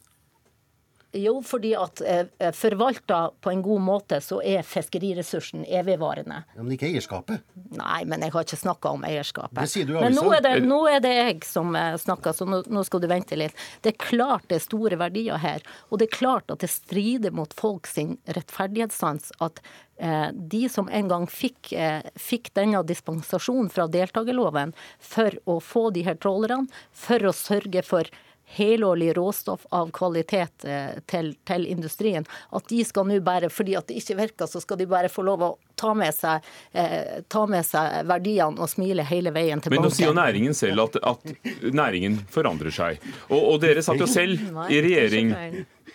[1.18, 6.44] Jo, fordi at eh, forvalta på en god måte, så er fiskeriressursen evigvarende.
[6.56, 7.44] Ja, men ikke eierskapet?
[7.78, 9.58] Nei, men jeg har ikke snakka om eierskapet.
[9.60, 12.48] Det sier du Men nå er det, nå er det jeg som eh, snakker, så
[12.50, 13.58] nå, nå, skal du vente litt.
[13.82, 15.66] Det er klart det er store verdier her.
[15.90, 19.62] Og det er klart at det strider mot folk sin rettferdighetssans at
[19.98, 25.90] eh, de som en gang fikk, eh, fikk denne dispensasjonen fra deltakerloven for å få
[25.96, 28.10] de her trålerne, for å sørge for
[28.50, 32.26] helårlig råstoff av kvalitet eh, til, til, industrien.
[32.50, 35.26] At de skal nå bare, fordi at det ikke virker, så skal de bare få
[35.28, 39.76] lov å ta med seg, eh, ta med seg verdiene og smile hele veien til
[39.76, 39.84] banken.
[39.84, 43.04] Men nå sier jo næringen selv at, at næringen forandrer seg.
[43.28, 44.40] Og, og dere satt jo selv
[44.72, 45.36] i regjering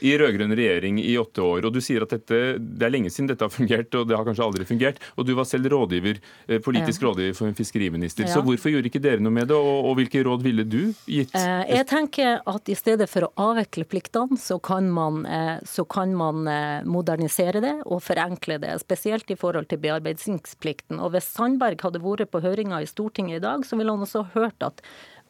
[0.02, 1.66] i rød-grønn regjering i åtte år.
[1.66, 4.26] og Du sier at dette, det er lenge siden dette har fungert, og det har
[4.26, 4.98] kanskje aldri fungert.
[5.16, 7.08] Og du var selv rådgiver, eh, politisk ja.
[7.08, 8.26] rådgiver for en fiskeriminister.
[8.26, 8.34] Ja.
[8.34, 11.34] Så hvorfor gjorde ikke dere noe med det, og, og hvilke råd ville du gitt?
[11.38, 15.86] Eh, jeg tenker at i stedet for å avvikle pliktene, så kan man, eh, så
[15.86, 16.44] kan man
[16.88, 18.74] modernisere det og forenkle det.
[18.82, 20.98] Spesielt i forhold til bearbeidingsplikten.
[20.98, 24.26] Og hvis Sandberg hadde vært på høringa i Stortinget i dag, så ville han også
[24.34, 24.82] hørt at,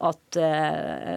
[0.03, 0.39] at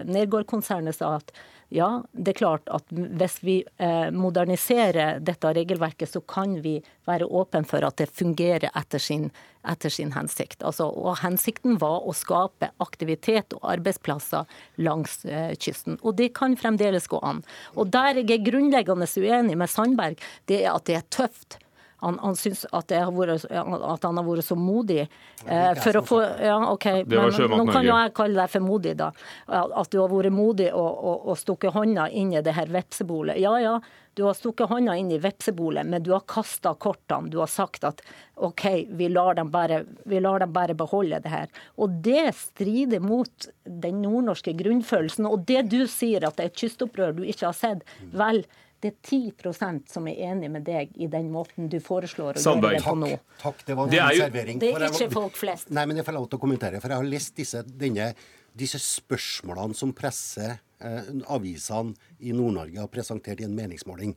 [0.07, 1.33] Nergård-konsernet sa at
[1.69, 6.77] ja, det er klart at hvis vi eh, moderniserer dette regelverket, så kan vi
[7.07, 9.27] være åpne for at det fungerer etter sin,
[9.67, 10.63] etter sin hensikt.
[10.63, 14.47] Altså, og Hensikten var å skape aktivitet og arbeidsplasser
[14.79, 15.99] langs eh, kysten.
[16.07, 17.43] Og det kan fremdeles gå an.
[17.75, 21.59] Og Der jeg er grunnleggende uenig med Sandberg, det er at det er tøft
[21.99, 25.07] han, han syns at, vært, at, han har vært så modig.
[25.45, 28.97] Eh, for å få Ja, OK, men nå kan jo jeg kalle deg for modig,
[28.99, 29.11] da.
[29.47, 33.41] At du har vært modig og, og, og stukket hånda inn i det her vepsebolet.
[33.41, 33.79] Ja ja,
[34.17, 37.29] du har stukket hånda inn i vepsebolet, men du har kasta kortene.
[37.33, 38.01] Du har sagt at
[38.33, 38.63] OK,
[38.97, 41.51] vi lar, dem bare, vi lar dem bare beholde det her.
[41.77, 45.29] Og det strider mot den nordnorske grunnfølelsen.
[45.29, 48.41] Og det du sier at det er et kystopprør du ikke har sett, vel,
[48.83, 52.77] det er 10% som er enig med deg i den måten du foreslår å Sandberg.
[52.77, 53.09] gjøre det på nå.
[53.09, 54.59] Takk, takk det var en det er, servering.
[54.61, 55.71] Det er ikke folk flest.
[55.73, 56.81] Nei, men jeg får lov til å kommentere.
[56.83, 58.11] For jeg har lest disse, denne,
[58.57, 64.13] disse spørsmålene som presser eh, avisene i Nord-Norge har presentert i en meningsmåling.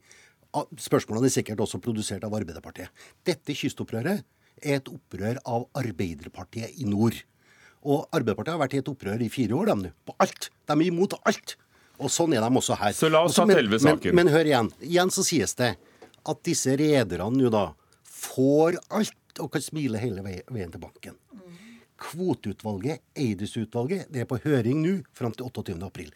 [0.53, 2.93] Spørsmålene er sikkert også produsert av Arbeiderpartiet.
[3.25, 4.27] Dette kystopprøret
[4.61, 7.17] er et opprør av Arbeiderpartiet i nord.
[7.81, 9.93] Og Arbeiderpartiet har vært i et opprør i fire år, de nå.
[10.05, 10.51] På alt.
[10.69, 11.57] De er imot alt.
[12.01, 12.95] Og sånn er de også her.
[12.97, 14.15] Så la oss ta selve saken.
[14.15, 14.71] Men, men, hør igjen.
[14.87, 15.75] Igjen så sies det
[16.31, 17.71] at disse rederne nå da
[18.05, 21.17] får alt og kan smile hele veien til banken.
[22.01, 25.77] Kvoteutvalget, Eidesutvalget, det er på høring nå fram til 28.
[25.85, 26.13] april.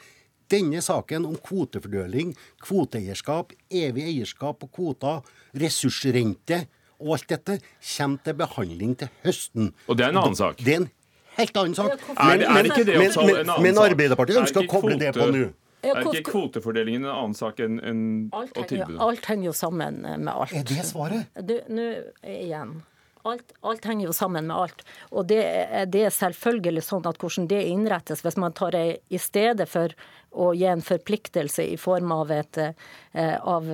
[0.52, 2.32] Denne saken om kvotefordeling,
[2.64, 5.22] kvoteeierskap, evig eierskap på kvoter,
[5.60, 6.64] ressursrente
[7.00, 7.58] og alt dette
[7.96, 9.72] kommer til behandling til høsten.
[9.88, 10.60] Og det er en annen sak?
[10.60, 10.90] Det er en
[11.38, 12.06] helt annen sak.
[12.20, 15.48] Men, men, men, men Arbeiderpartiet ønsker å koble det på nå.
[15.84, 18.00] Er ikke kvotefordelingen en annen sak enn en,
[18.32, 20.56] henger, alt henger jo sammen med alt.
[20.56, 21.38] Er det svaret?
[21.44, 21.88] Du, nå
[22.22, 22.82] igjen.
[23.24, 24.82] Alt, alt, henger jo sammen med alt.
[25.08, 25.40] Og det,
[25.88, 29.94] det, er selvfølgelig sånn at hvordan det innrettes, hvis man tar det i stedet for
[30.34, 33.70] å gi en forpliktelse i form av, et, eh, av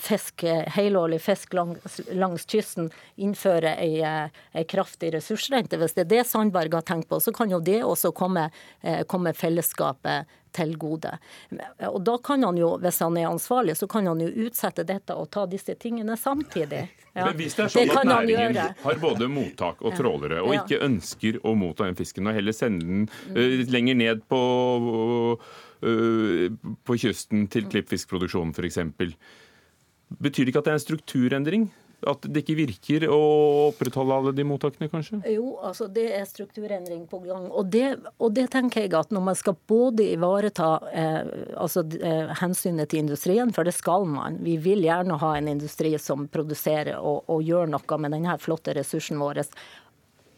[0.00, 0.46] fisk,
[0.76, 2.88] helårlig fisk langs, langs kysten,
[3.20, 5.76] innføre ei, ei, kraftig ressursrente.
[5.76, 8.48] Hvis det er det Sandberg har tenkt på, så kan jo det også komme,
[8.80, 11.12] eh, komme fellesskapet til gode.
[11.90, 15.16] Og da kan han jo, hvis han er ansvarlig, så kan han jo utsette dette
[15.18, 16.84] og ta disse tingene samtidig.
[17.14, 17.28] Ja.
[17.28, 20.80] Men hvis det er sånn det at næringen har både mottak og trålere, og ikke
[20.82, 24.42] ønsker å motta den fisken, og heller sende den uh, lenger ned på,
[25.38, 28.82] uh, på kysten til klippfiskproduksjonen f.eks.,
[30.14, 31.68] betyr det ikke at det er en strukturendring?
[32.10, 33.20] At det ikke virker å
[33.70, 35.20] opprettholde alle de mottakene, kanskje?
[35.32, 37.46] Jo, altså det er strukturendring på gang.
[37.50, 41.22] Og det, og det tenker jeg at når man skal både ivareta eh,
[41.60, 44.40] altså, eh, hensynet til industrien, for det skal man.
[44.44, 48.74] Vi vil gjerne ha en industri som produserer og, og gjør noe med denne flotte
[48.76, 49.44] ressursen vår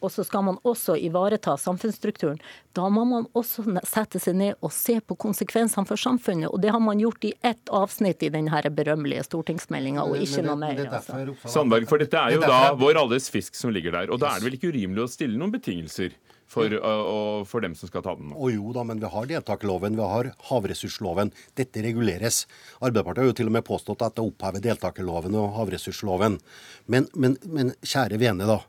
[0.00, 2.38] og så skal man også ivareta samfunnsstrukturen.
[2.76, 6.50] Da må man også sette seg ned og se på konsekvensene for samfunnet.
[6.50, 10.58] Og det har man gjort i ett avsnitt i denne berømmelige stortingsmeldinga, og ikke noe
[10.60, 10.84] mer.
[10.86, 11.22] Altså.
[11.48, 14.12] Sandberg, for dette er jo da vår alles fisk som ligger der.
[14.12, 16.16] Og da er det vel ikke urimelig å stille noen betingelser?
[16.46, 18.30] For, og, for, dem som skal ta den?
[18.30, 21.32] Og jo da, men vi har deltakerloven, vi har havressursloven.
[21.58, 22.44] Dette reguleres.
[22.78, 26.38] Arbeiderpartiet har jo til og med påstått at det opphever deltakerloven og havressursloven.
[26.92, 28.60] Men, men, men kjære vene, da.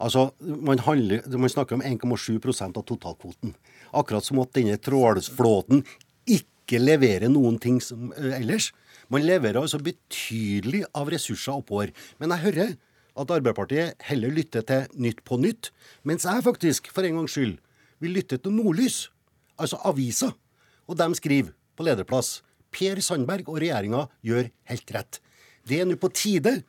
[0.00, 3.54] Altså, man, handler, man snakker om 1,7% av totalkvoten.
[3.92, 5.84] Akkurat som at denne trålflåten
[6.26, 8.70] ikke leverer noen ting som, uh, ellers.
[9.12, 11.92] Man leverer altså betydelig av ressurser oppover.
[12.18, 12.74] Men jeg hører
[13.12, 15.68] at Arbeiderpartiet heller lytter til Nytt på Nytt,
[16.08, 17.58] mens jeg faktisk, for en gangs skyld,
[18.02, 19.10] vil lytte til Nordlys,
[19.60, 20.32] altså avisa.
[20.88, 22.40] Og de skriver på lederplass
[22.72, 25.20] Per Sandberg og regjeringa gjør helt rett.
[25.68, 26.62] Det er nå på tide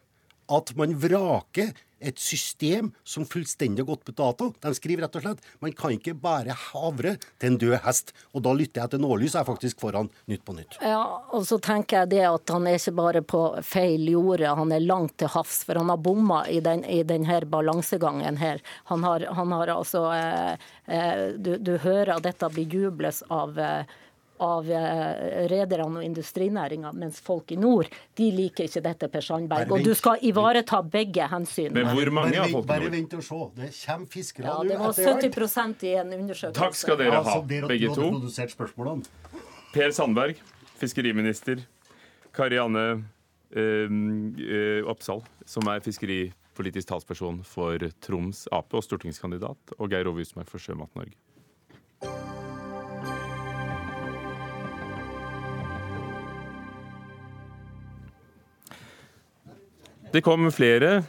[0.52, 1.72] at man vraker
[2.04, 4.52] et system som fullstendig har gått på dato.
[4.64, 8.14] De skriver rett og slett man kan ikke bære havre til en død hest.
[8.34, 10.78] Og da lytter jeg til Nålys, jeg faktisk foran Nytt på Nytt.
[10.84, 11.02] Ja,
[11.34, 14.84] og så tenker jeg det at han er ikke bare på feil jorde, han er
[14.84, 15.64] langt til havs.
[15.68, 18.62] For han har bomma i, den, i denne balansegangen her.
[18.92, 23.60] Han har, han har altså eh, eh, du, du, hører at dette blir jubles av
[23.60, 24.00] eh,
[24.44, 29.72] av eh, rederne og industrinæringa, mens folk i nord de liker ikke dette, Per Sandberg.
[29.72, 31.72] Og du skal ivareta begge hensyn.
[31.76, 32.68] Men hvor mange har folk?
[32.70, 33.42] Bare vent og se.
[33.58, 36.60] Det kommer fiskere ja, Det var 70% i en undersøkelse.
[36.60, 38.10] Takk skal dere ha, begge to.
[39.74, 40.40] Per Sandberg,
[40.82, 41.64] fiskeriminister.
[42.34, 42.86] Karianne
[43.54, 50.50] eh, Oppsal, som er fiskeripolitisk talsperson for Troms Ap og stortingskandidat, og Geir Ove Usmark
[50.50, 51.18] for Sjømat Norge.
[60.14, 61.00] Det kom flere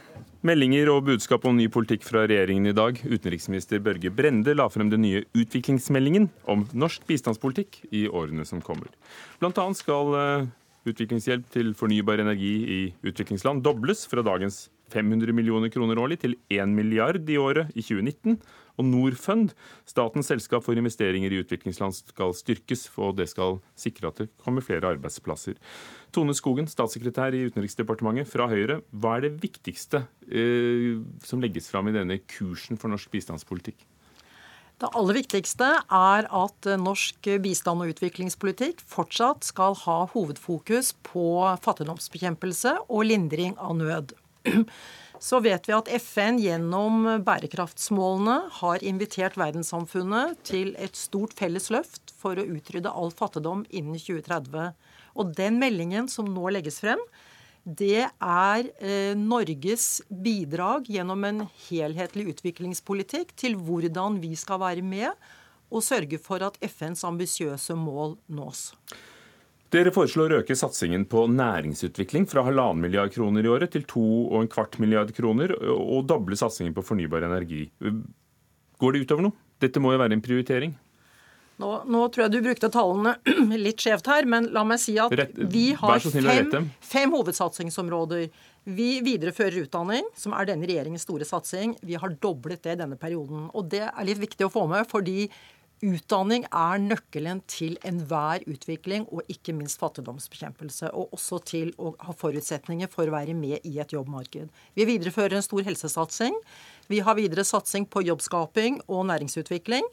[0.41, 2.97] meldinger og budskap om ny politikk fra regjeringen i dag.
[3.05, 8.89] Utenriksminister Børge Brende la frem den nye utviklingsmeldingen om norsk bistandspolitikk i årene som kommer.
[9.37, 10.47] Blant annet skal eh,
[10.89, 16.73] utviklingshjelp til fornybar energi i utviklingsland dobles fra dagens 500 millioner kroner årlig til 1
[16.73, 18.39] milliard i året i 2019.
[18.75, 19.53] Og Norfund,
[19.87, 24.65] statens selskap for investeringer i utviklingsland, skal styrkes, og det skal sikre at det kommer
[24.65, 25.55] flere arbeidsplasser.
[26.15, 28.81] Tone Skogen, statssekretær i Utenriksdepartementet fra Høyre.
[28.91, 33.87] Hva er det viktigste eh, som legges fram i denne kursen for norsk bistandspolitikk?
[34.75, 41.29] Det aller viktigste er at norsk bistand- og utviklingspolitikk fortsatt skal ha hovedfokus på
[41.63, 44.15] fattigdomsbekjempelse og lindring av nød.
[45.19, 52.11] Så vet vi at FN gjennom bærekraftsmålene har invitert verdenssamfunnet til et stort felles løft
[52.19, 54.75] for å utrydde all fattigdom innen 2030.
[55.15, 57.01] Og den meldingen som nå legges frem,
[57.65, 65.15] det er eh, Norges bidrag gjennom en helhetlig utviklingspolitikk til hvordan vi skal være med
[65.73, 68.67] og sørge for at FNs ambisiøse mål nås.
[69.75, 74.03] Dere foreslår å øke satsingen på næringsutvikling fra halvannen milliard kroner i året til to
[74.29, 77.65] og en kvart milliard kroner, og doble satsingen på fornybar energi.
[78.79, 79.35] Går det utover noe?
[79.59, 80.77] Dette må jo være en prioritering?
[81.59, 83.15] Nå, nå, tror jeg du brukte tallene
[83.65, 85.11] litt skjevt her, men la meg si at
[85.51, 88.27] vi har fem, fem, hovedsatsingsområder.
[88.75, 91.75] Vi viderefører utdanning, som er denne regjeringens store satsing.
[91.83, 93.49] Vi har doblet det i denne perioden.
[93.55, 95.29] Og det er litt viktig å få med, fordi
[95.83, 100.91] Utdanning er nøkkelen til enhver utvikling, og ikke minst fattigdomsbekjempelse.
[100.95, 104.47] Og også til å ha forutsetninger for å være med i et jobbmarked.
[104.77, 106.37] Vi viderefører en stor helsesatsing.
[106.87, 109.83] Vi har videre satsing på jobbskaping og næringsutvikling.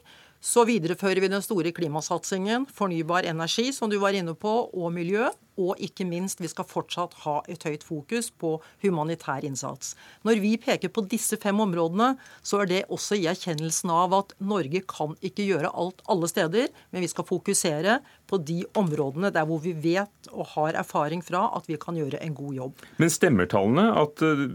[0.43, 5.29] Så viderefører vi den store klimasatsingen, fornybar energi, som du var inne på, og miljø.
[5.53, 9.93] Og ikke minst, vi skal fortsatt ha et høyt fokus på humanitær innsats.
[10.27, 14.33] Når vi peker på disse fem områdene, så er det også i erkjennelsen av at
[14.43, 19.45] Norge kan ikke gjøre alt alle steder, men vi skal fokusere på de områdene der
[19.47, 22.83] hvor vi vet og har erfaring fra at vi kan gjøre en god jobb.
[23.01, 24.45] Men stemmer tallene at uh,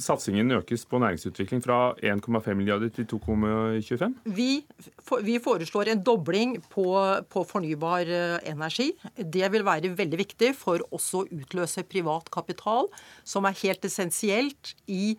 [0.00, 4.16] satsingen økes på næringsutvikling fra 1,5 milliarder til 2,25?
[4.36, 4.50] Vi,
[5.28, 6.86] vi, foreslår en dobling på,
[7.32, 8.92] på fornybar uh, energi.
[9.16, 12.90] Det vil være veldig viktig for også å utløse privat kapital,
[13.24, 15.14] som er helt essensielt i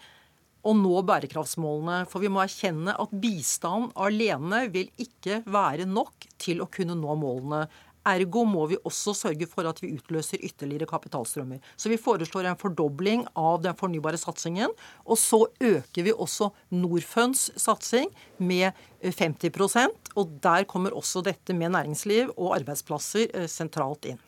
[0.63, 2.03] å nå bærekraftsmålene.
[2.09, 7.17] For vi må erkjenne at bistand alene vil ikke være nok til å kunne nå
[7.19, 7.65] målene.
[8.07, 11.61] Ergo må vi også sørge for at vi utløser ytterligere kapitalstrømmer.
[11.77, 14.73] Så vi foreslår en fordobling av den fornybare satsingen.
[15.05, 18.73] Og så øker vi også Norfunds satsing med
[19.03, 24.21] 50% Og der kommer også dette med næringsliv og arbeidsplasser eh, sentralt inn.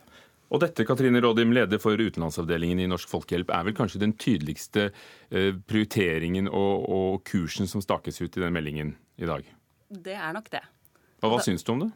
[0.46, 4.90] Og dette, Katrine Rådim, leder for utenlandsavdelingen i Norsk Folkehjelp, er vel kanskje den tydeligste
[5.30, 9.46] eh, prioriteringen og, og kursen som stakes ut i den meldingen i dag?
[9.90, 10.62] Det er nok det.
[11.24, 11.90] Og Hva da, syns du om det?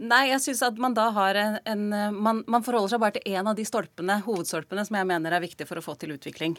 [0.00, 1.82] Nei, jeg syns at man da har en, en
[2.16, 5.44] man, man, forholder seg bare til én av de stolpene, hovedstolpene som jeg mener er
[5.44, 6.56] viktig for å få til utvikling.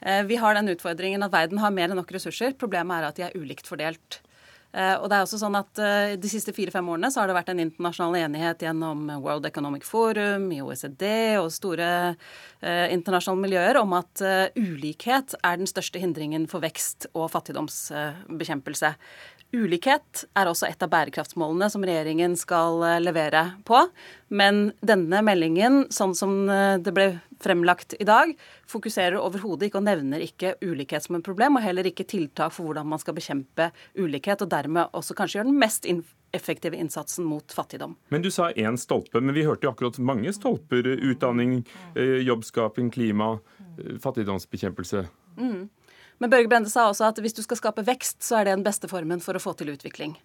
[0.00, 2.56] Eh, vi har den utfordringen at verden har mer enn nok ressurser.
[2.56, 4.22] Problemet er at de er ulikt fordelt.
[4.72, 7.36] Eh, og det er også sånn at eh, De siste fire-fem årene så har det
[7.36, 11.04] vært en internasjonal enighet gjennom World Economic Forum, i OECD
[11.42, 17.10] og store eh, internasjonale miljøer om at eh, ulikhet er den største hindringen for vekst
[17.12, 18.94] og fattigdomsbekjempelse.
[19.52, 23.82] Ulikhet er også et av bærekraftsmålene som regjeringen skal eh, levere på.
[24.32, 27.06] Men denne meldingen, sånn som eh, det ble
[27.42, 28.32] fremlagt i dag,
[28.70, 32.70] fokuserer overhodet ikke og nevner ikke ulikhet som en problem, og heller ikke tiltak for
[32.70, 33.68] hvordan man skal bekjempe
[34.00, 35.88] ulikhet, og dermed også kanskje gjøre den mest
[36.32, 37.98] effektive innsatsen mot fattigdom.
[38.08, 40.94] Men Du sa én stolpe, men vi hørte jo akkurat mange stolper.
[40.96, 41.60] Utdanning,
[41.92, 43.34] eh, jobbskaping, klima,
[44.00, 45.06] fattigdomsbekjempelse.
[45.36, 45.68] Mm.
[46.20, 48.66] Men Børge Brende sa også at hvis du skal skape vekst, så er det den
[48.66, 50.16] beste formen for å få til utvikling.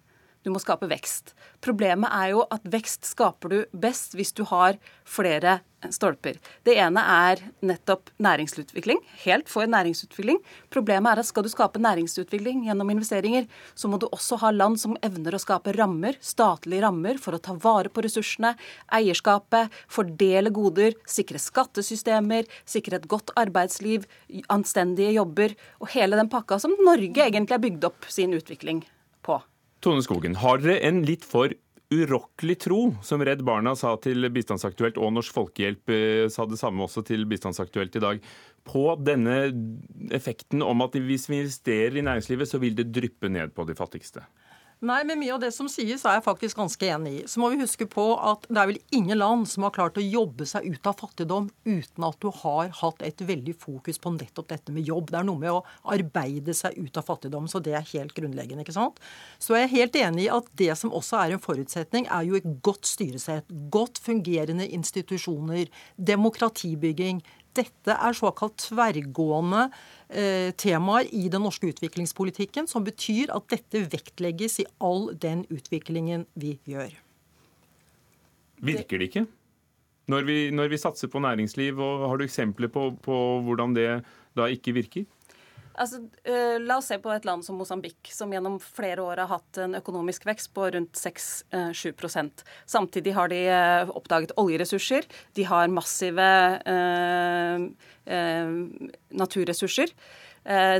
[0.48, 1.34] Du må skape vekst.
[1.60, 5.58] Problemet er jo at vekst skaper du best hvis du har flere
[5.92, 6.38] stolper.
[6.64, 9.02] Det ene er nettopp næringsutvikling.
[9.26, 10.38] Helt for næringsutvikling.
[10.72, 13.44] Problemet er at skal du skape næringsutvikling gjennom investeringer,
[13.76, 17.42] så må du også ha land som evner å skape rammer, statlige rammer, for å
[17.44, 18.54] ta vare på ressursene,
[18.88, 24.08] eierskapet, fordele goder, sikre skattesystemer, sikre et godt arbeidsliv,
[24.48, 25.52] anstendige jobber,
[25.84, 28.86] og hele den pakka som Norge egentlig har bygd opp sin utvikling
[29.28, 29.42] på.
[29.84, 31.52] Tone Skogen, har dere en litt for
[31.88, 36.84] urokkelig tro, som Redd Barna sa til Bistandsaktuelt, og Norsk Folkehjelp eh, sa det samme
[36.84, 38.26] også til Bistandsaktuelt i dag,
[38.68, 39.38] på denne
[40.12, 43.76] effekten om at hvis vi investerer i næringslivet, så vil det dryppe ned på de
[43.78, 44.26] fattigste?
[44.78, 47.22] Nei, med mye av det som sies er jeg faktisk ganske enig i.
[47.26, 50.04] Så må vi huske på at det er vel ingen land som har klart å
[50.04, 54.52] jobbe seg ut av fattigdom uten at du har hatt et veldig fokus på nettopp
[54.52, 55.10] dette med jobb.
[55.10, 58.62] Det er noe med å arbeide seg ut av fattigdom, så det er helt grunnleggende.
[58.62, 59.02] ikke sant?
[59.42, 62.38] Så er jeg helt enig i at det som også er en forutsetning, er jo
[62.38, 63.50] et godt styresett.
[63.74, 65.66] Godt fungerende institusjoner,
[65.98, 67.24] demokratibygging,
[67.58, 69.66] dette er såkalt tverrgående
[70.08, 76.26] eh, temaer i den norske utviklingspolitikken, som betyr at dette vektlegges i all den utviklingen
[76.38, 76.94] vi gjør.
[78.64, 79.26] Virker det ikke?
[80.08, 83.90] Når vi, når vi satser på næringsliv, og har du eksempler på, på hvordan det
[84.38, 85.04] da ikke virker?
[85.78, 89.30] Altså, uh, la oss se på et land som Mosambik, som gjennom flere år har
[89.30, 92.30] hatt en økonomisk vekst på rundt 6-7 uh,
[92.66, 95.06] Samtidig har de uh, oppdaget oljeressurser.
[95.38, 96.28] De har massive
[99.18, 99.92] naturressurser.
[99.92, 100.27] Eh,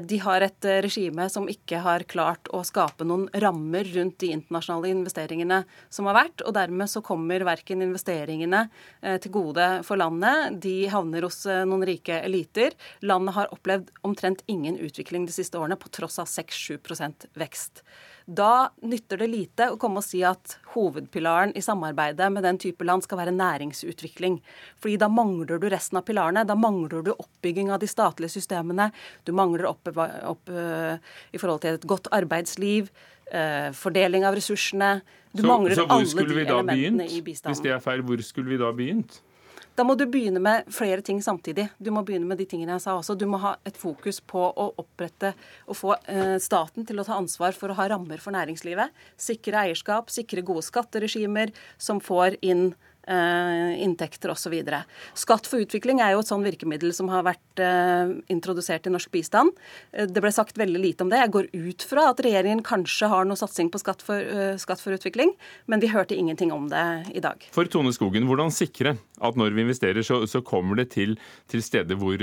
[0.00, 4.30] de har et eh, regime som ikke har klart å skape noen rammer rundt de
[4.32, 5.58] internasjonale investeringene
[5.92, 8.64] som har vært, og dermed så kommer verken investeringene
[9.02, 12.76] eh, til gode for landet, de havner hos noen rike eliter.
[13.04, 17.84] Landet har opplevd omtrent ingen utvikling de siste årene, på tross av 6-7% vekst.
[18.29, 22.85] Da nytter det lite å komme og si at hovedpilaren i samarbeidet med den type
[22.85, 24.37] land skal være næringsutvikling.
[24.76, 26.43] Fordi da mangler du resten av pilarene.
[26.45, 28.91] Da mangler du oppbygging av de statlige systemene.
[29.24, 31.01] Du mangler opp, opp uh,
[31.33, 32.93] i forhold til et godt arbeidsliv.
[33.33, 34.99] Uh, fordeling av ressursene.
[35.33, 37.57] Du så, mangler så alle de elementene i bistanden.
[37.57, 39.22] Hvis det er feil, hvor skulle vi da begynt?
[39.79, 41.68] Da må du begynne med flere ting samtidig.
[41.79, 43.14] Du må begynne med de tingene jeg sa også.
[43.14, 45.31] Du må ha et fokus på å opprette
[45.70, 48.91] og få eh, staten til å ta ansvar for å ha rammer for næringslivet.
[49.22, 54.54] Sikre eierskap, sikre gode skatteregimer som får inn eh, inntekter osv.
[55.16, 59.12] Skatt for utvikling er jo et sånn virkemiddel som har vært eh, introdusert i norsk
[59.14, 59.54] bistand.
[59.92, 61.22] Eh, det ble sagt veldig lite om det.
[61.22, 64.22] Jeg går ut fra at regjeringen kanskje har noe satsing på skatt for,
[64.61, 65.32] skatt for utvikling,
[65.66, 66.84] men vi hørte ingenting om det
[67.16, 67.48] i dag.
[67.54, 71.16] For Tone Skogen, hvordan sikre at når vi investerer, så, så kommer det til,
[71.50, 72.22] til steder hvor,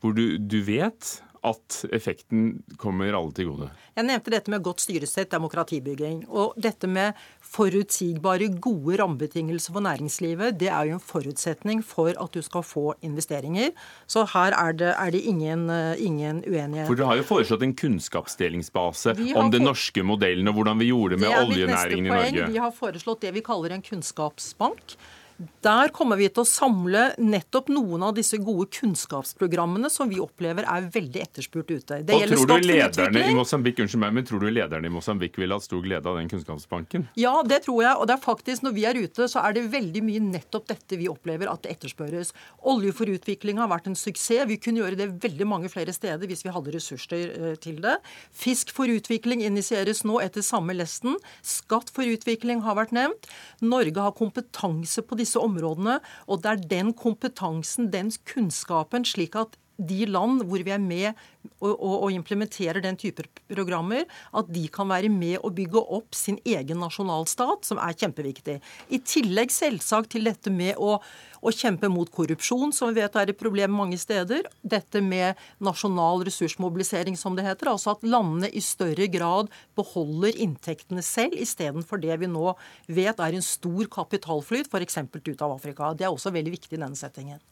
[0.00, 1.16] hvor du, du vet
[1.46, 3.70] at effekten kommer alle til gode?
[3.96, 6.24] Jeg nevnte dette med godt styresett, demokratibygging.
[6.28, 7.16] Og dette med
[7.46, 12.86] forutsigbare, gode rammebetingelser for næringslivet, det er jo en forutsetning for at du skal få
[13.06, 13.70] investeringer.
[14.10, 16.90] Så her er det, er det ingen, ingen, uenighet.
[16.90, 21.16] For Dere har jo foreslått en kunnskapsdelingsbase om den norske modellen og hvordan vi gjorde
[21.16, 22.50] det med oljenæringen i Norge.
[22.52, 24.98] Vi har foreslått det vi kaller en kunnskapsbank.
[25.36, 30.64] Der kommer vi til å samle nettopp noen av disse gode kunnskapsprogrammene som vi opplever
[30.64, 31.98] er veldig etterspurt ute.
[32.08, 35.36] Det og tror du lederne i Mosambik, unnskyld meg, men tror du lederne i Mosambik
[35.36, 37.08] ville hatt stor glede av den kunnskapsbanken?
[37.20, 37.92] Ja, det tror jeg.
[38.00, 41.00] Og det er faktisk, når vi er ute, så er det veldig mye nettopp dette
[41.00, 42.32] vi opplever at det etterspørres.
[42.72, 44.48] Olje for utvikling har vært en suksess.
[44.48, 47.98] Vi kunne gjøre det veldig mange flere steder hvis vi hadde ressurser eh, til det.
[48.32, 51.20] Fisk for utvikling initieres nå etter samme lesten.
[51.44, 53.28] Skatt for utvikling har vært nevnt.
[53.60, 55.98] Norge har kompetanse på disse disse områdene.
[56.30, 61.12] Og det er den kompetansen, den kunnskapen, slik at de land hvor vi er med
[61.60, 64.04] og, og, og, implementerer den type programmer,
[64.36, 68.58] at de kan være med og bygge opp sin egen nasjonalstat, som er kjempeviktig.
[68.92, 70.96] I tillegg selvsagt til dette med å,
[71.40, 74.48] å kjempe mot korrupsjon, som vi vet er et problem mange steder.
[74.66, 77.72] Dette med nasjonal ressursmobilisering, som det heter.
[77.72, 82.56] Altså at landene i større grad beholder inntektene selv, istedenfor det vi nå
[82.88, 85.04] vet er en stor kapitalflyt, f.eks.
[85.16, 85.94] ut av Afrika.
[85.94, 87.42] Det er også veldig viktig i denne settingen.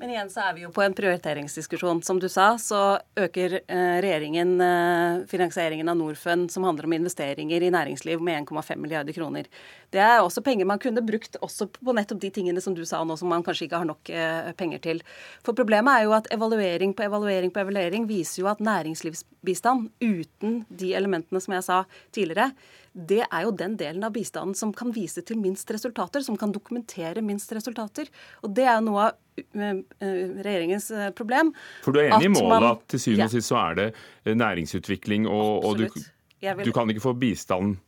[0.00, 2.00] Men igjen så er vi jo på en prioriteringsdiskusjon.
[2.02, 2.80] Som du sa, så
[3.18, 8.80] øker eh, regjeringen eh, finansieringen av Norfund, som handler om investeringer i næringsliv, med 1,5
[8.82, 9.46] milliarder kroner.
[9.92, 13.04] Det er også penger man kunne brukt også på nettopp de tingene som du sa
[13.04, 15.04] nå, som man kanskje ikke har nok eh, penger til.
[15.46, 20.62] For problemet er jo at evaluering på evaluering på evaluering viser jo at næringslivsbistand uten
[20.72, 21.82] de elementene som jeg sa
[22.16, 22.50] tidligere,
[22.92, 26.52] det er jo den delen av bistanden som kan vise til minst resultater, som kan
[26.52, 28.10] dokumentere minst resultater.
[28.44, 31.54] Og det er jo noe av eh, eh, regjeringens eh, problem.
[31.86, 34.36] For du er enig i målet man, at til syvende og sist så er det
[34.36, 37.78] næringsutvikling, og, og du, du, kan ikke få bistand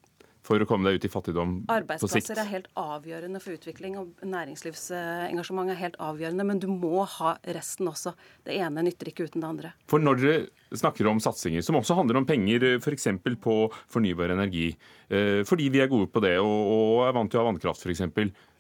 [0.45, 1.75] for å komme deg ut i fattigdom på sikt.
[1.79, 6.47] Arbeidsplasser er helt avgjørende for utvikling, og næringslivsengasjement er helt avgjørende.
[6.51, 8.13] Men du må ha resten også.
[8.45, 9.73] Det ene nytter ikke uten det andre.
[9.91, 13.09] For når dere snakker om satsinger som også handler om penger, f.eks.
[13.25, 13.57] For på
[13.91, 14.69] fornybar energi,
[15.09, 18.05] eh, fordi vi er gode på det og er vant til å ha vannkraft f.eks.,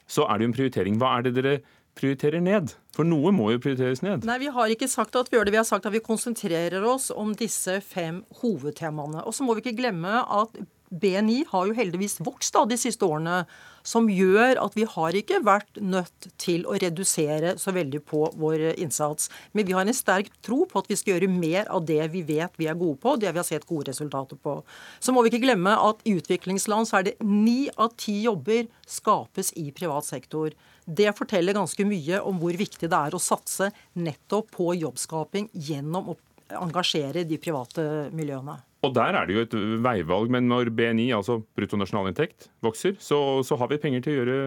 [0.04, 1.00] så er det jo en prioritering.
[1.00, 1.54] Hva er det dere
[1.96, 2.74] prioriterer ned?
[2.94, 4.26] For noe må jo prioriteres ned.
[4.28, 5.54] Nei, Vi har ikke sagt at vi gjør det.
[5.54, 9.24] Vi har sagt at vi konsentrerer oss om disse fem hovedtemaene.
[9.24, 10.58] Og så må vi ikke glemme at
[10.90, 13.44] BNI har jo heldigvis vokst da de siste årene,
[13.84, 18.70] som gjør at vi har ikke vært nødt til å redusere så veldig på vår
[18.80, 19.28] innsats.
[19.52, 22.24] Men vi har en sterk tro på at vi skal gjøre mer av det vi
[22.24, 24.56] vet vi er gode på, det vi har sett gode resultater på.
[25.00, 28.68] Så må vi ikke glemme at i utviklingsland så er det ni av ti jobber
[28.88, 30.54] skapes i privat sektor.
[30.84, 33.70] Det forteller ganske mye om hvor viktig det er å satse
[34.00, 36.18] nettopp på jobbskaping gjennom å
[36.60, 38.58] engasjere de private miljøene.
[38.84, 43.58] Og der er det jo et veivalg, men når BNI, altså bruttonasjonalinntekt, vokser, så, så
[43.60, 44.38] har vi penger til å gjøre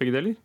[0.00, 0.36] begge deler?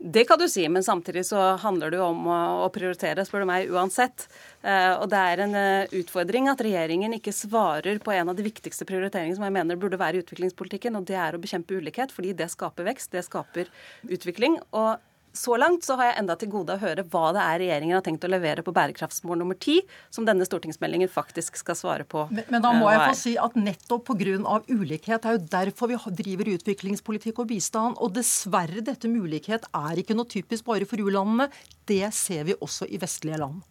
[0.00, 3.48] Det kan du si, men samtidig så handler det jo om å prioritere, spør du
[3.50, 4.24] meg, uansett.
[4.64, 8.46] Eh, og det er en eh, utfordring at regjeringen ikke svarer på en av de
[8.46, 12.14] viktigste prioriteringene som jeg mener burde være i utviklingspolitikken, og det er å bekjempe ulikhet,
[12.16, 13.68] fordi det skaper vekst, det skaper
[14.08, 14.56] utvikling.
[14.72, 14.96] Og
[15.32, 18.04] så langt så har jeg enda til gode å høre hva det er regjeringen har
[18.06, 19.78] tenkt å levere på bærekraftsmål nummer ti,
[20.10, 22.26] som denne stortingsmeldingen faktisk skal svare på.
[22.34, 24.60] Men, men da må jeg få si at nettopp pga.
[24.68, 27.98] ulikhet er jo derfor vi driver utviklingspolitikk og bistand.
[28.02, 31.50] Og dessverre, dette med ulikhet er ikke noe typisk bare for u-landene.
[31.86, 33.62] Det ser vi også i vestlige land.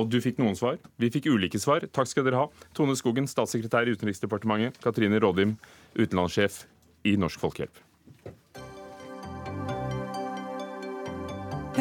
[0.00, 0.78] Og du fikk noen svar.
[0.96, 1.84] Vi fikk ulike svar.
[1.92, 2.66] Takk skal dere ha.
[2.76, 4.80] Tone Skogen, statssekretær i Utenriksdepartementet.
[4.80, 5.58] Katrine Rådim,
[5.98, 6.64] utenlandssjef
[7.04, 7.91] i Norsk Folkehjelp.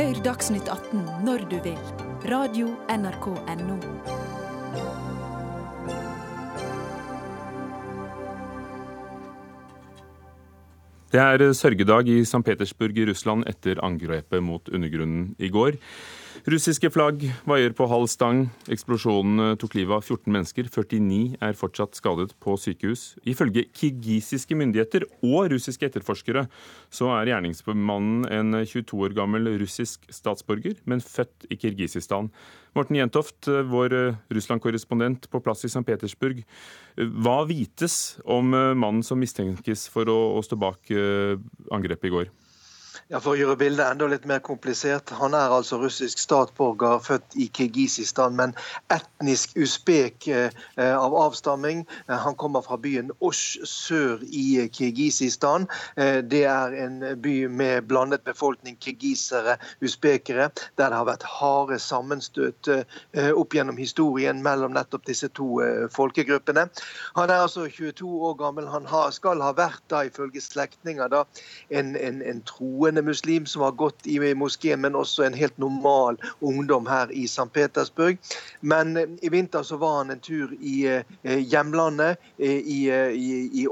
[0.01, 1.81] Hør Dagsnytt 18 når du vil.
[2.31, 3.75] Radio NRK Radio.nrk.no.
[11.13, 12.41] Det er sørgedag i St.
[12.47, 15.77] Petersburg i Russland etter angrepet mot undergrunnen i går.
[16.49, 18.45] Russiske flagg vaier på halv stang.
[18.71, 20.69] Eksplosjonen tok livet av 14 mennesker.
[20.71, 23.03] 49 er fortsatt skadet på sykehus.
[23.27, 26.47] Ifølge kirgisiske myndigheter og russiske etterforskere
[26.93, 32.32] så er gjerningsmannen en 22 år gammel russisk statsborger, men født i Kirgisistan.
[32.77, 33.93] Morten Jentoft, vår
[34.32, 35.84] Russland-korrespondent på plass i St.
[35.88, 36.41] Petersburg.
[36.95, 41.36] Hva vites om mannen som mistenkes for å, stå bak eh,
[41.71, 42.32] angrepet i går?
[43.11, 45.11] Ja, For å gjøre bildet enda litt mer komplisert.
[45.19, 48.53] Han er altså russisk statsborger, født i Kirgisistan, men
[48.91, 51.85] etnisk usbek eh, av avstamming.
[52.07, 55.67] Eh, han kommer fra byen Osh sør i Kirgisistan.
[55.95, 61.79] Eh, det er en by med blandet befolkning, kirgisere, usbekere, der det har vært harde
[61.79, 62.67] sammenstøt
[63.35, 65.59] opp gjennom historien mellom nettopp disse to
[65.93, 66.67] folkegruppene.
[67.17, 68.67] Han er altså 22 år gammel.
[68.71, 71.15] Han skal ha vært, da, ifølge slektninger,
[71.71, 75.57] en, en, en tro troende muslim som har gått i moskeen, men også en helt
[75.57, 77.49] normal ungdom her i St.
[77.53, 78.17] Petersburg.
[78.61, 83.49] Men eh, i vinter så var han en tur i eh, hjemlandet, eh, i, i,
[83.53, 83.67] i.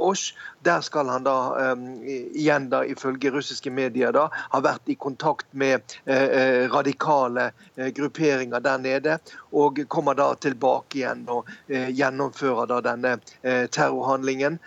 [0.64, 1.36] Der skal han da
[2.03, 5.95] igjen da, ifølge russiske medier da, ha vært i kontakt med
[6.74, 7.49] radikale
[7.95, 9.18] grupperinger der nede,
[9.55, 13.16] og kommer da tilbake igjen og gjennomfører da denne
[13.72, 14.60] terrorhandlingen.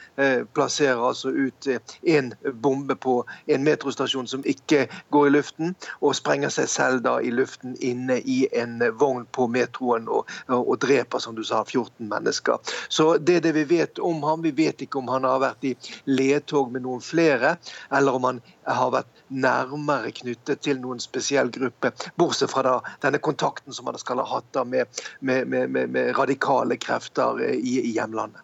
[0.56, 1.68] Plasserer altså ut
[2.02, 2.32] en
[2.64, 7.30] bombe på en metrostasjon som ikke går i luften, og sprenger seg selv da i
[7.34, 12.58] luften inne i en vogn på metroen og, og, dreper, som du sa, 14 mennesker.
[12.88, 14.42] Så det er det vi vet om ham.
[14.42, 17.56] Vi vet ikke om han har vært i ledtog med noen flere,
[17.90, 23.22] eller om han har vært nærmere knyttet til noen spesiell gruppe, bortsett fra da denne
[23.22, 27.92] kontakten som han skal ha hatt da med, med, med, med radikale krefter i, i
[27.96, 28.40] hjemlandet.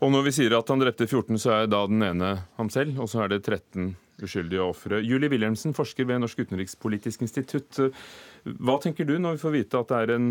[0.00, 3.02] Og når vi sier at han drepte 14, så er da den ene ham selv,
[3.02, 3.92] og så er det 13
[4.24, 5.00] uskyldige ofre.
[5.04, 7.80] Julie Wilhelmsen, forsker ved Norsk utenrikspolitisk institutt.
[8.44, 10.30] Hva tenker du når vi får vite at det er en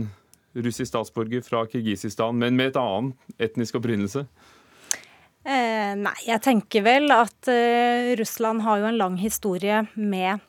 [0.65, 4.26] russisk statsborger fra Kirgisistan, men med et annet etnisk opprinnelse?
[5.47, 10.41] Eh, nei, jeg tenker vel at eh, Russland har jo en lang historie med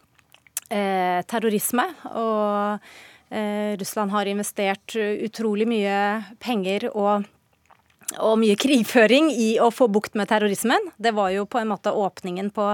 [0.66, 1.86] eh, terrorisme.
[2.11, 2.88] Og
[3.30, 6.01] eh, Russland har investert utrolig mye
[6.43, 7.28] penger og
[8.18, 10.88] og mye krigføring i å få bukt med terrorismen.
[10.99, 12.64] Det var jo på en måte åpningen på,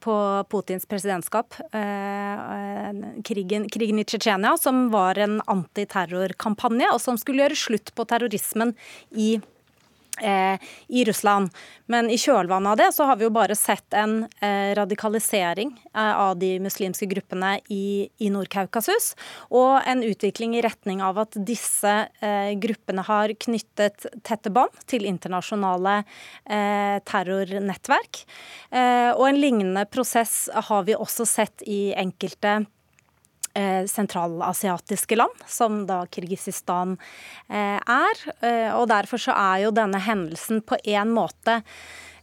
[0.00, 0.14] på
[0.48, 1.58] Putins presidentskap.
[1.76, 2.88] Eh,
[3.20, 8.72] krigen, krigen, i Tsjetsjenia, som var en antiterrorkampanje, og som skulle gjøre slutt på terrorismen
[9.12, 9.54] i Russland
[10.22, 11.50] i Russland.
[11.86, 16.12] Men i kjølvannet av det så har vi jo bare sett en eh, radikalisering eh,
[16.12, 19.12] av de muslimske gruppene i, i Nord-Kaukasus.
[19.54, 21.94] Og en utvikling i retning av at disse
[22.60, 26.00] gruppene har knyttet tette bånd til internasjonale
[27.08, 28.20] terrornettverk.
[29.16, 32.77] og en lignende prosess har vi også sett i enkelte Eh,
[33.88, 36.96] sentralasiatiske land, som da Kirgisistan
[37.48, 38.26] eh, er.
[38.40, 41.62] Eh, og derfor så er jo denne hendelsen på en måte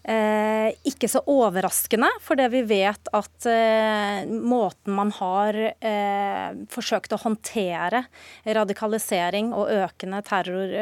[0.05, 7.15] Eh, ikke så overraskende, for det vi vet at eh, måten man har eh, forsøkt
[7.15, 8.03] å håndtere
[8.45, 10.75] radikalisering og økende terror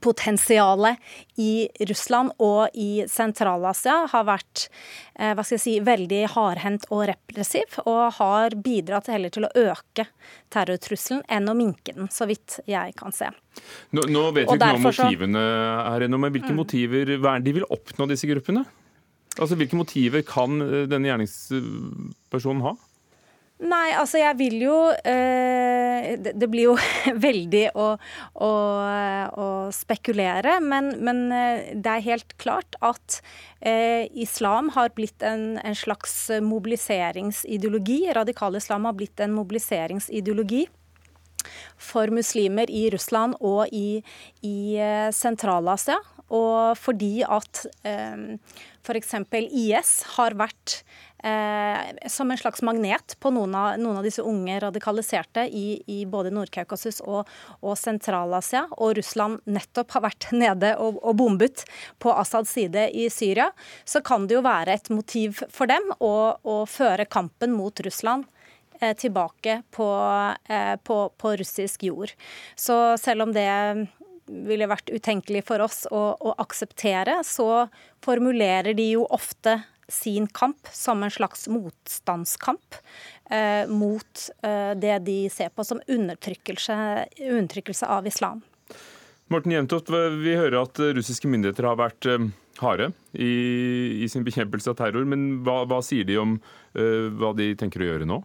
[0.00, 0.96] potensialet
[1.40, 4.66] i Russland og i Sentral-Asia har vært
[5.18, 10.06] eh, si, veldig hardhendt og repressiv, og har bidratt heller til å øke
[10.52, 13.28] terrortrusselen enn å minke den, så vidt jeg kan se.
[13.92, 15.42] Nå, nå vet vi ikke noe om motivene
[15.92, 16.62] her ennå, men hvilke mm.
[16.62, 18.64] motiver hva er det de vil oppnå, disse gruppene?
[19.40, 22.74] Altså, Hvilke motiver kan eh, denne gjerningspersonen ha?
[23.62, 26.74] Nei, altså jeg vil jo eh, Det blir jo
[27.26, 27.92] veldig å,
[28.42, 28.50] å,
[29.38, 33.20] å spekulere, men, men, eh, det er helt klart at
[33.60, 38.00] eh, islam har blitt en, en, slags mobiliseringsideologi.
[38.18, 40.66] Radikal islam har blitt en mobiliseringsideologi
[41.78, 44.02] for muslimer i Russland og i,
[44.46, 45.98] i eh, Sentral-Asia.
[46.32, 48.38] Og fordi at eh,
[48.82, 49.14] f.eks.
[49.52, 50.80] IS har vært
[52.10, 56.32] som en slags magnet på noen av, noen av disse unge radikaliserte i, i både
[56.34, 57.30] Nord-Kaukasus og,
[57.62, 58.64] og Sentral-Asia.
[58.82, 61.64] Og Russland nettopp har vært nede og, og, bombet
[62.02, 63.50] på Assads side i Syria.
[63.84, 68.26] Så kan det jo være et motiv for dem å, å føre kampen mot Russland
[68.80, 69.88] eh, tilbake på,
[70.48, 72.14] eh, på, på, russisk jord.
[72.58, 73.50] Så selv om det
[74.26, 77.66] ville vært utenkelig for oss å, å akseptere, så
[78.04, 79.60] formulerer de jo ofte
[79.92, 82.78] sin kamp som en slags motstandskamp
[83.30, 86.76] eh, mot eh, det de ser på som undertrykkelse,
[87.20, 88.40] undertrykkelse av islam.
[89.32, 89.90] Morten Jentoft,
[90.22, 92.30] vi hører at russiske myndigheter har vært eh,
[92.60, 93.32] harde i,
[94.02, 95.06] i, sin bekjempelse av terror.
[95.08, 98.22] Men hva, hva sier de om uh, hva de tenker å gjøre nå?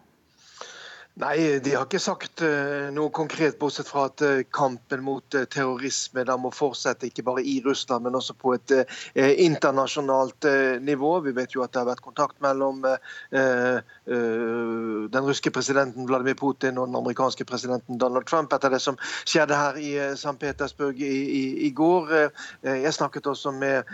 [1.17, 5.47] Nei, de har ikke sagt uh, noe konkret, bortsett fra at uh, kampen mot uh,
[5.49, 8.73] terrorisme da må fortsette, ikke bare i Russland, men også på et
[9.17, 10.45] internasjonalt
[10.83, 11.11] nivå.
[11.25, 12.83] Vi vet jo at det har vært kontakt mellom
[13.31, 19.57] den russiske presidenten Vladimir Putin og den amerikanske presidenten Donald Trump etter det som skjedde
[19.57, 20.35] her i St.
[20.41, 22.13] Petersburg i, i, i, går.
[22.67, 23.87] Jeg snakket også med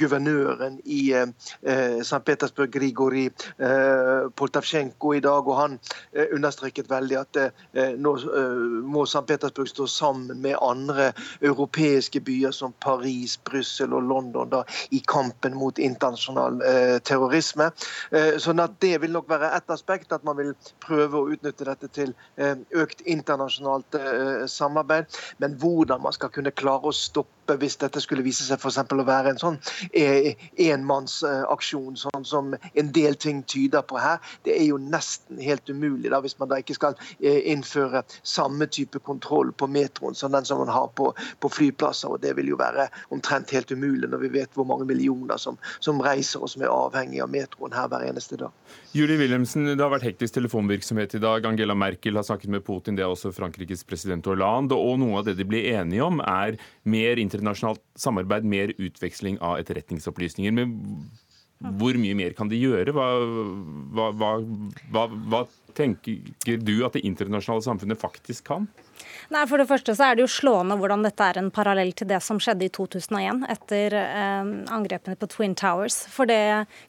[0.00, 2.22] guvernøren i St.
[2.26, 3.28] Petersburg, Grigori
[4.38, 5.78] Poltavsjenko, i dag, og han
[6.32, 9.24] under understreket veldig at eh, nå eh, må St.
[9.28, 11.12] Petersburg stå sammen med andre
[11.44, 17.70] europeiske byer som Paris, Brussel og London da, i kampen mot internasjonal eh, terrorisme.
[18.38, 21.88] sånn at Det vil nok være ett aspekt, at man vil prøve å utnytte dette
[21.92, 22.14] til
[22.74, 23.96] økt internasjonalt
[24.48, 25.06] samarbeid.
[25.38, 29.06] Men hvordan man skal kunne klare å stoppe hvis dette skulle vise seg for å
[29.06, 29.58] være en sånn
[29.94, 36.12] enmannsaksjon, sånn som en del ting tyder på her, det er jo nesten helt umulig
[36.12, 40.46] da, hvis man da ikke skal eh, innføre samme type kontroll på metroen som den
[40.48, 42.12] som man har på, på flyplasser.
[42.12, 45.58] og Det vil jo være omtrent helt umulig når vi vet hvor mange millioner som,
[45.84, 48.52] som reiser og som er avhengig av metroen her hver eneste dag.
[48.96, 51.46] Julie Wilhelmsen, det har vært hektisk telefonvirksomhet i dag.
[51.48, 54.76] Angela Merkel har snakket med Putin, det er også Frankrikes president Hollande.
[54.76, 59.58] Og noe av det de blir enige om, er mer internasjonalt samarbeid, mer utveksling av
[59.62, 60.52] etterretningsopplysninger.
[60.58, 60.74] Men
[61.58, 62.92] hvor mye mer kan de gjøre?
[62.94, 63.06] Hva,
[64.14, 64.34] hva,
[64.94, 68.68] hva, hva, tenker du at det internasjonale samfunnet faktisk kan?
[69.30, 72.08] Nei, For det første så er det jo slående hvordan dette er en parallell til
[72.10, 76.00] det som skjedde i 2001 etter eh, angrepene på Twin Towers.
[76.14, 76.30] For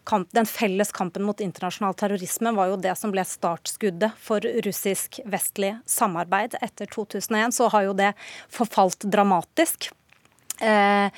[0.09, 5.75] kamp, Den felles kampen mot internasjonal terrorisme var jo det som ble startskuddet for russisk-vestlig
[5.89, 6.57] samarbeid.
[6.61, 8.13] Etter 2001 så har jo det
[8.53, 9.91] forfalt dramatisk.
[10.61, 11.11] Eh,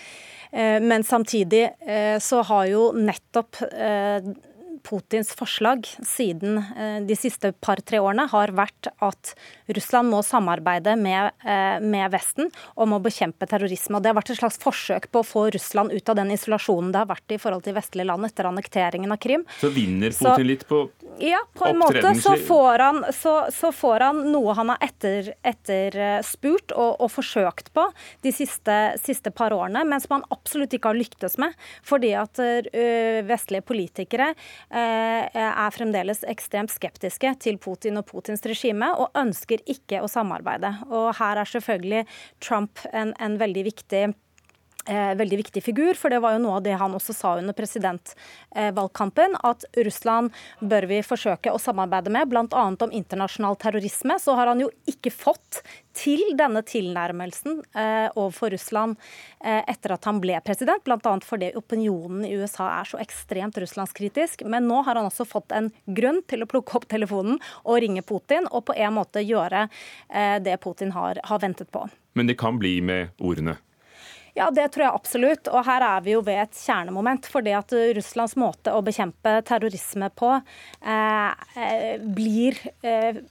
[0.54, 3.56] Eh, men samtidig eh, så har jo nettopp
[4.84, 9.34] Putins forslag siden eh, de siste par-tre årene har vært at
[9.72, 13.98] Russland må samarbeide med, eh, med, Vesten om å bekjempe terrorisme.
[13.98, 16.92] Og Det har vært et slags forsøk på å få Russland ut av den isolasjonen
[16.92, 19.46] det har vært i forhold til vestlige land etter annekteringen av Krim.
[19.62, 20.82] Så vinner Putin så, litt på
[21.22, 26.74] Ja, på en måte så får, han, så, så får han, noe han har etterspurt
[26.76, 27.86] og, og, forsøkt på
[28.26, 31.56] de siste, siste, par årene, men som han absolutt ikke har lyktes med.
[31.88, 32.52] Fordi at ø,
[33.28, 34.32] vestlige politikere
[34.71, 40.74] Eh, er fremdeles ekstremt skeptiske til Putin og Putins regime, og ønsker ikke å samarbeide.
[40.90, 42.06] Og her er selvfølgelig
[42.40, 44.31] Trump en, en veldig viktig Eh,
[44.86, 49.36] veldig viktig figur, for det var jo noe av det han også sa under presidentvalgkampen,
[49.46, 52.64] at Russland bør vi forsøke å samarbeide med, bl.a.
[52.72, 54.18] om internasjonal terrorisme.
[54.20, 55.62] Så har han jo ikke fått
[55.98, 58.98] til denne tilnærmelsen eh, overfor Russland
[59.44, 61.16] eh, etter at han ble president, bl.a.
[61.26, 64.46] fordi opinionen i USA er så ekstremt russlandskritisk.
[64.48, 68.06] Men nå har han også fått en grunn til å plukke opp telefonen og ringe
[68.08, 71.88] Putin, og på en måte gjøre eh, det Putin har, har ventet på.
[72.14, 73.58] Men det kan bli med ordene?
[74.38, 75.52] Ja, det tror jeg absolutt.
[75.52, 77.28] Og her er vi jo ved et kjernemoment.
[77.32, 83.22] For det at Russlands måte å bekjempe terrorisme på eh, eh, blir eh,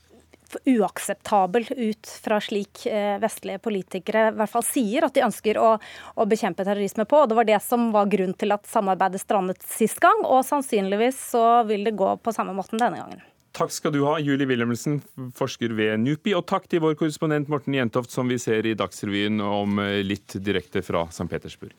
[0.65, 5.73] uakseptabel ut fra slik eh, vestlige politikere i hvert fall sier at de ønsker å,
[6.15, 7.23] å, bekjempe terrorisme på.
[7.23, 11.21] Og Det var det som var grunn til at samarbeidet strandet sist gang, og sannsynligvis
[11.33, 13.23] så vil det gå på samme måten denne gangen.
[13.57, 15.01] Takk skal du ha, Julie Wilhelmsen,
[15.35, 16.37] forsker ved NUPI.
[16.39, 20.39] Og takk til vår korrespondent Morten Jentoft, som vi ser i Dagsrevyen om eh, litt
[20.39, 21.27] direkte fra St.
[21.31, 21.75] Petersburg.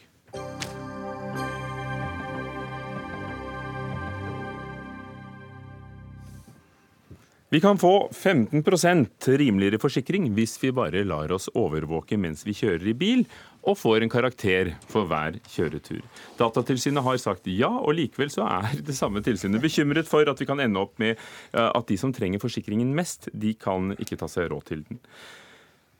[7.51, 12.85] Vi kan få 15% rimeligere forsikring hvis vi bare lar oss overvåke mens vi kjører
[12.87, 13.25] i bil,
[13.67, 15.99] og får en karakter for hver kjøretur.
[16.39, 20.47] Datatilsynet har sagt ja, og likevel så er det samme tilsynet bekymret for at vi
[20.47, 24.31] kan ende opp med eh, at de som trenger forsikringen mest, de kan ikke ta
[24.31, 25.03] seg råd til den.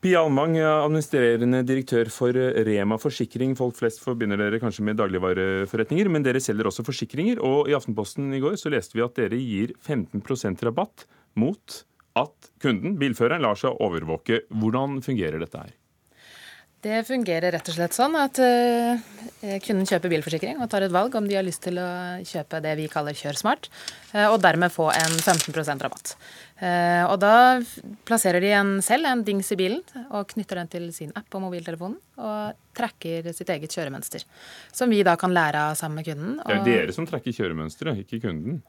[0.01, 2.33] Pia Almang, administrerende direktør for
[2.65, 3.51] Rema Forsikring.
[3.59, 7.43] Folk flest forbinder dere kanskje med dagligvareforretninger, men dere selger også forsikringer.
[7.45, 11.05] Og i Aftenposten i går så leste vi at dere gir 15% rabatt
[11.39, 11.83] mot
[12.19, 14.43] at kunden, bilføreren, lar seg overvåke.
[14.51, 15.77] Hvordan fungerer dette her?
[16.81, 19.01] Det fungerer rett og slett sånn at uh,
[19.61, 21.89] kunden kjøper bilforsikring og tar et valg om de har lyst til å
[22.25, 23.69] kjøpe det vi kaller Kjør smart,
[24.15, 26.15] uh, og dermed få en 15 rabatt.
[26.57, 27.35] Uh, og da
[28.09, 31.43] plasserer de en selv en dings i bilen og knytter den til sin app på
[31.43, 34.25] mobiltelefonen og trekker sitt eget kjøremønster,
[34.73, 36.41] som vi da kan lære av sammen med kunden.
[36.41, 38.63] Det er dere som trekker kjøremønsteret, ikke kunden?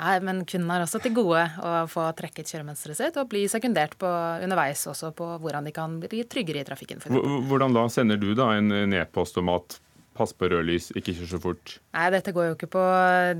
[0.00, 3.98] Ja, men kunden har også til gode å få trekket kjøremønsteret sitt og bli sekundert
[4.00, 4.08] på
[4.40, 7.04] underveis også på hvordan de kan bli tryggere i trafikken.
[7.04, 7.84] Hvordan da?
[7.92, 9.76] Sender du da en e-post om at
[10.20, 11.74] pass på rødlys, ikke kjør så fort?
[11.94, 12.82] Nei, dette går jo ikke på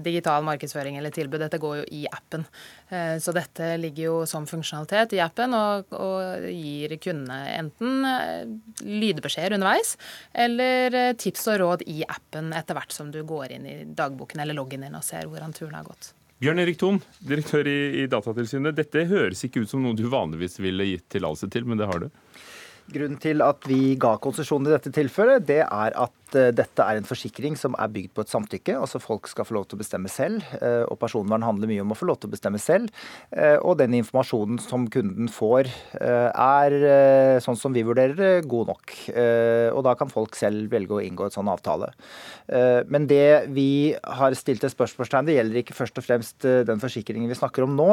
[0.04, 2.46] digital markedsføring eller tilbud, dette går jo i appen.
[2.88, 8.54] Eh, så dette ligger jo som funksjonalitet i appen og, og gir kundene enten eh,
[8.86, 9.96] lydbeskjeder underveis
[10.46, 14.42] eller eh, tips og råd i appen etter hvert som du går inn i dagboken
[14.42, 16.14] eller loggen din og ser hvordan turen har gått.
[16.40, 18.72] Bjørn Erik Thon, direktør i, i Datatilsynet.
[18.72, 22.00] Dette høres ikke ut som noe du vanligvis ville gitt tillatelse til, men det har
[22.00, 22.06] du?
[22.90, 26.98] Grunnen til at vi ga konsesjon i dette tilfellet, det er at Eh, dette er
[26.98, 28.76] en forsikring som er bygd på et samtykke.
[28.78, 30.44] altså Folk skal få lov til å bestemme selv.
[30.60, 32.90] Eh, og personvern handler mye om å få lov til å bestemme selv.
[33.32, 35.68] Eh, og den informasjonen som kunden får,
[36.00, 36.74] er
[37.42, 38.92] sånn som vi vurderer det, god nok.
[39.74, 41.90] Og da kan folk selv velge å inngå et sånn avtale.
[42.90, 47.30] Men det vi har stilt et spørsmålstegn det gjelder ikke først og fremst den forsikringen
[47.30, 47.88] vi snakker om nå,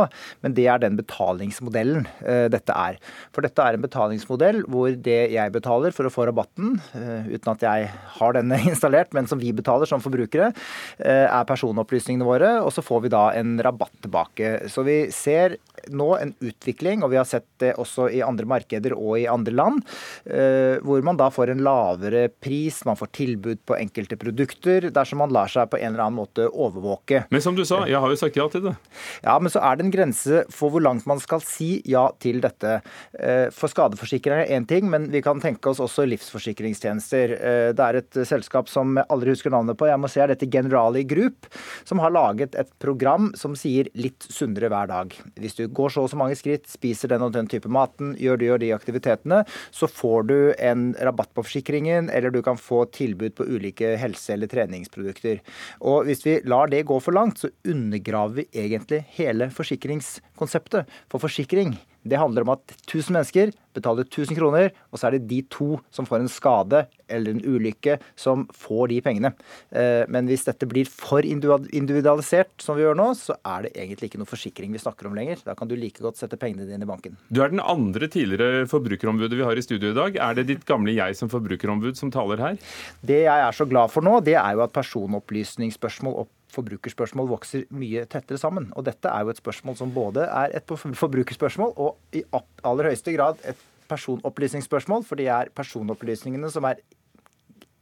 [0.45, 2.07] men det er den betalingsmodellen
[2.53, 2.99] dette er.
[3.35, 6.77] For dette er en betalingsmodell hvor det jeg betaler for å få rabatten,
[7.27, 10.51] uten at jeg har denne installert, men som vi betaler som forbrukere,
[10.99, 12.51] eh, er personopplysningene våre.
[12.63, 14.67] Og så får vi da en rabatt tilbake.
[14.71, 15.57] Så vi ser
[15.93, 19.53] nå en utvikling, og vi har sett det også i andre markeder og i andre
[19.55, 19.83] land,
[20.25, 25.21] eh, hvor man da får en lavere pris, man får tilbud på enkelte produkter, dersom
[25.23, 27.25] man lar seg på en eller annen måte overvåke.
[27.33, 28.75] Men som du sa, jeg har jo sagt ja til det.
[29.23, 32.41] Ja, men så er det en grense for hvor langt man skal si ja til
[32.43, 32.79] dette.
[33.17, 37.33] Eh, for skadeforsikrere er ting, men vi kan tenke oss også livsforsikringstjenester.
[37.77, 39.87] Det er et selskap som jeg aldri husker navnet på.
[39.89, 41.47] Jeg må se er dette Generali Group,
[41.87, 45.15] som har laget et program som sier 'litt sunnere hver dag'.
[45.39, 48.37] Hvis du går så og så mange skritt, spiser den og den type maten, gjør
[48.39, 52.85] de og de aktivitetene, så får du en rabatt på forsikringen, eller du kan få
[52.91, 55.39] tilbud på ulike helse- eller treningsprodukter.
[55.81, 60.85] Og hvis vi lar det gå for langt, så undergraver vi egentlig hele forsikringskonseptet.
[61.09, 61.77] For forsikring
[62.09, 65.77] det handler om at 1000 mennesker betaler 1000 kroner, og så er det de to
[65.93, 66.83] som får en skade
[67.13, 69.31] eller en ulykke, som får de pengene.
[69.71, 74.11] Eh, men hvis dette blir for individualisert, som vi gjør nå, så er det egentlig
[74.11, 75.43] ikke noe forsikring vi snakker om lenger.
[75.45, 77.17] Da kan du like godt sette pengene dine i banken.
[77.29, 80.17] Du er den andre tidligere forbrukerombudet vi har i studio i dag.
[80.29, 82.57] Er det ditt gamle jeg som forbrukerombud som taler her?
[83.05, 87.65] Det jeg er så glad for nå, det er jo at personopplysningsspørsmål opp forbrukerspørsmål vokser
[87.75, 88.69] mye tettere sammen.
[88.77, 93.15] Og dette er jo et spørsmål som både er et forbrukerspørsmål og i aller høyeste
[93.15, 96.81] grad et personopplysningsspørsmål, for det er personopplysningene som er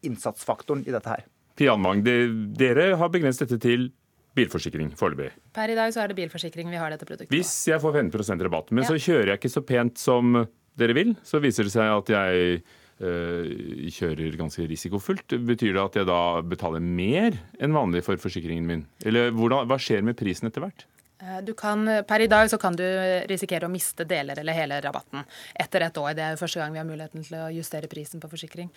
[0.05, 1.25] innsatsfaktoren i dette her.
[1.55, 3.89] Pian Almang, dere har begrenset dette til
[4.35, 5.31] bilforsikring foreløpig.
[5.55, 8.43] Per i dag så er det bilforsikring vi har dette produktet Hvis jeg får 15%
[8.45, 8.89] rabatt, men ja.
[8.91, 10.41] så kjører jeg ikke så pent som
[10.75, 12.59] dere vil, så viser det seg at jeg
[12.99, 15.35] kjører ganske risikofullt.
[15.47, 18.85] Betyr det at jeg da betaler mer enn vanlig for forsikringen min?
[19.03, 20.85] Eller hvordan, hva skjer med prisen etter hvert?
[21.25, 22.83] Eh, kan, per i dag så kan du
[23.29, 25.23] risikere å miste deler eller hele rabatten
[25.55, 26.11] etter et år.
[26.17, 28.69] Det er jo første gang vi har muligheten til å justere prisen på forsikring.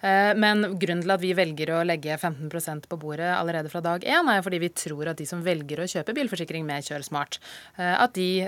[0.00, 4.04] Eh, men grunnen til at vi velger å legge 15% på bordet allerede fra dag
[4.04, 7.38] én, er fordi vi tror at de som velger å kjøpe bilforsikring med Kjør Smart,
[7.76, 8.46] at de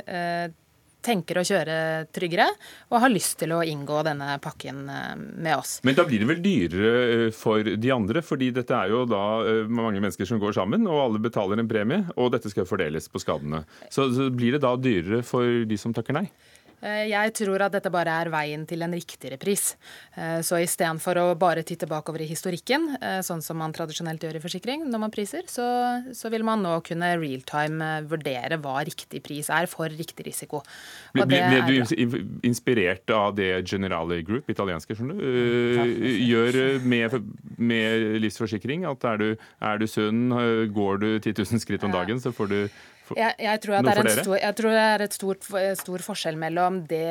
[1.08, 1.78] tenker å kjøre
[2.14, 2.46] tryggere
[2.92, 5.78] og har lyst til å inngå denne pakken eh, med oss.
[5.86, 9.24] Men da blir det vel dyrere eh, for de andre, fordi dette er jo da
[9.44, 13.08] eh, mange mennesker som går sammen, og alle betaler en premie, og dette skal fordeles
[13.12, 13.64] på skadene.
[13.94, 16.26] Så blir det da dyrere for de som takker nei?
[16.78, 19.72] Eh, jeg tror at dette bare er veien til en riktigere pris.
[20.14, 24.38] Eh, så istedenfor å bare titte bakover i historikken, eh, sånn som man tradisjonelt gjør
[24.38, 25.66] i forsikring når man priser, så,
[26.14, 30.62] så vil man nå kunne realtime vurdere hva riktig pris er for riktig risiko.
[31.16, 37.18] Ble, ble, ble, du inspirert av det Generali Group, italienske, skjønner du, gjør med,
[37.58, 38.86] med livsforsikring?
[38.88, 39.28] At er du,
[39.64, 40.28] er du sunn,
[40.74, 42.60] går du 10 000 skritt om dagen, så får du
[43.16, 45.48] jeg, jeg, tror det er, stor, jeg tror det er et stort,
[45.80, 47.06] stor forskjell mellom det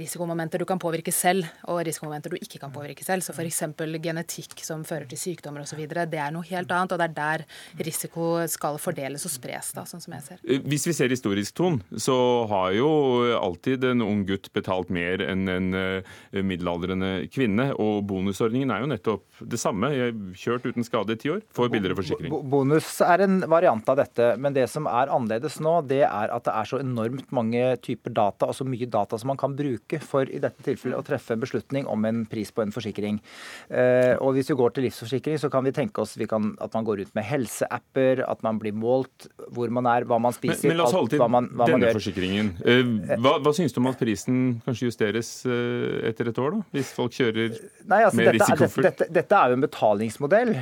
[0.00, 3.24] risikomomenter du kan påvirke selv, og risikomomenter du ikke kan påvirke selv.
[3.24, 3.62] Så f.eks.
[4.02, 5.82] genetikk som fører til sykdommer osv.
[5.88, 7.46] Det er noe helt annet, og det er der
[7.86, 10.42] risiko skal fordeles og spres, da, sånn som jeg ser.
[10.46, 12.16] Eh, hvis vi ser historisk, Ton, så
[12.50, 12.90] har jo
[13.36, 17.70] alltid en ung gutt betalt mer enn en eh, middelaldrende kvinne.
[17.82, 19.92] Og bonusordningen er jo nettopp det samme.
[19.94, 22.34] Jeg kjørt uten skade i ti år, får billigere forsikring.
[22.52, 26.32] Bonus er en variant av dette, men det som er annerledes annerledes nå, det er
[26.32, 29.54] at det er så enormt mange typer data, og så mye data som man kan
[29.56, 33.20] bruke for i dette tilfellet å treffe en beslutning om en pris på en forsikring.
[33.68, 36.72] Eh, og Hvis vi går til livsforsikring, så kan vi tenke oss vi kan, at
[36.74, 40.68] man går ut med helseapper, at man blir målt hvor man er, hva man spiser
[40.68, 42.52] Men, men la oss holde til alt, man, denne forsikringen.
[42.64, 46.68] Eh, hva, hva synes du om at prisen kanskje justeres eh, etter et år, da?
[46.76, 48.88] Hvis folk kjører Nei, altså, mer risikofullt?
[48.88, 50.52] Dette, dette, dette, er jo en betalingsmodell,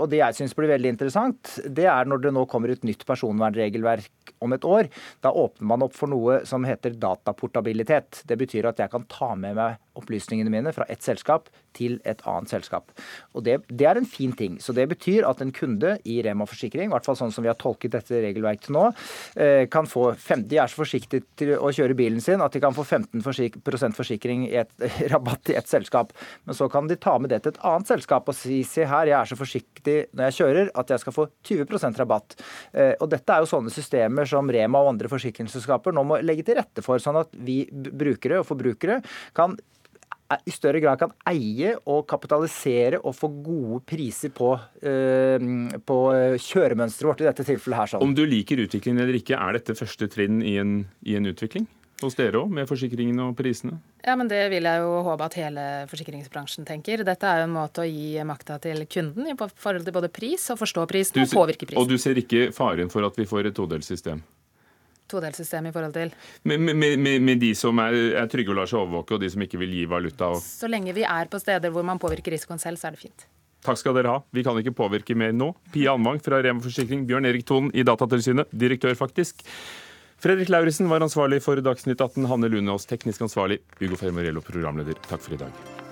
[0.00, 3.04] og det jeg syns blir veldig interessant, det er når det nå kommer et nytt
[3.08, 4.88] personvernregelverk om et år.
[5.24, 8.22] Da åpner man opp for noe som heter dataportabilitet.
[8.28, 12.22] Det betyr at jeg kan ta med meg opplysningene mine fra ett selskap til et
[12.28, 12.90] annet selskap.
[13.34, 14.58] Og det, det, er en fin ting.
[14.62, 17.50] Så det betyr at en kunde i Rema forsikring, i hvert fall sånn som vi
[17.50, 18.86] har tolket dette regelverket til nå,
[19.40, 22.62] eh, kan få 50, De er så forsiktige til å kjøre bilen sin at de
[22.62, 24.72] kan få 15 forsik forsikring i et,
[25.12, 26.12] rabatt i et selskap.
[26.44, 29.10] Men så kan de ta med det til et annet selskap og si se her,
[29.10, 32.38] jeg er så forsiktig når jeg kjører at jeg skal få 20 rabatt.
[32.72, 36.46] Eh, og dette er jo sånne systemer som Rema og andre forsikringsselskaper nå må legge
[36.46, 39.00] til rette for, sånn at vi brukere og forbrukere
[39.36, 39.56] kan
[40.46, 44.52] i større grad kan eie og kapitalisere og få gode priser på,
[44.82, 45.42] eh,
[45.82, 45.98] på
[46.38, 47.92] kjøremønsteret vårt i dette tilfellet her.
[47.94, 48.04] Sånn.
[48.06, 51.66] Om du liker utviklingen eller ikke, er dette første trinn i en, i en utvikling?
[52.00, 53.76] Hos dere òg, med forsikringene og prisene?
[54.00, 57.04] Ja, men Det vil jeg jo håpe at hele forsikringsbransjen tenker.
[57.04, 60.46] Dette er jo en måte å gi makta til kunden i forhold til både pris
[60.54, 61.82] og forstå prisen og påvirke prisen.
[61.82, 64.22] Og du ser ikke faren for at vi får et todelt system?
[65.10, 66.14] Todelsystem i forhold til?
[66.48, 69.30] Med, med, med, med de som er, er, trygge og lar seg overvåke, og de
[69.32, 70.32] som ikke vil gi valuta?
[70.34, 70.40] Og...
[70.44, 73.28] Så lenge vi er på steder hvor man påvirker risikoen selv, så er det fint.
[73.66, 74.22] Takk skal dere ha.
[74.32, 75.52] Vi kan ikke påvirke mer nå.
[75.74, 79.44] Pia Anvang fra Rema Forsikring, Bjørn Erik Thon i Datatilsynet, direktør faktisk.
[80.20, 85.00] Fredrik Lauritzen var ansvarlig for Dagsnytt 18, Hanne Lunås teknisk ansvarlig, Ugo Fermariello programleder.
[85.08, 85.88] Takk for i dag.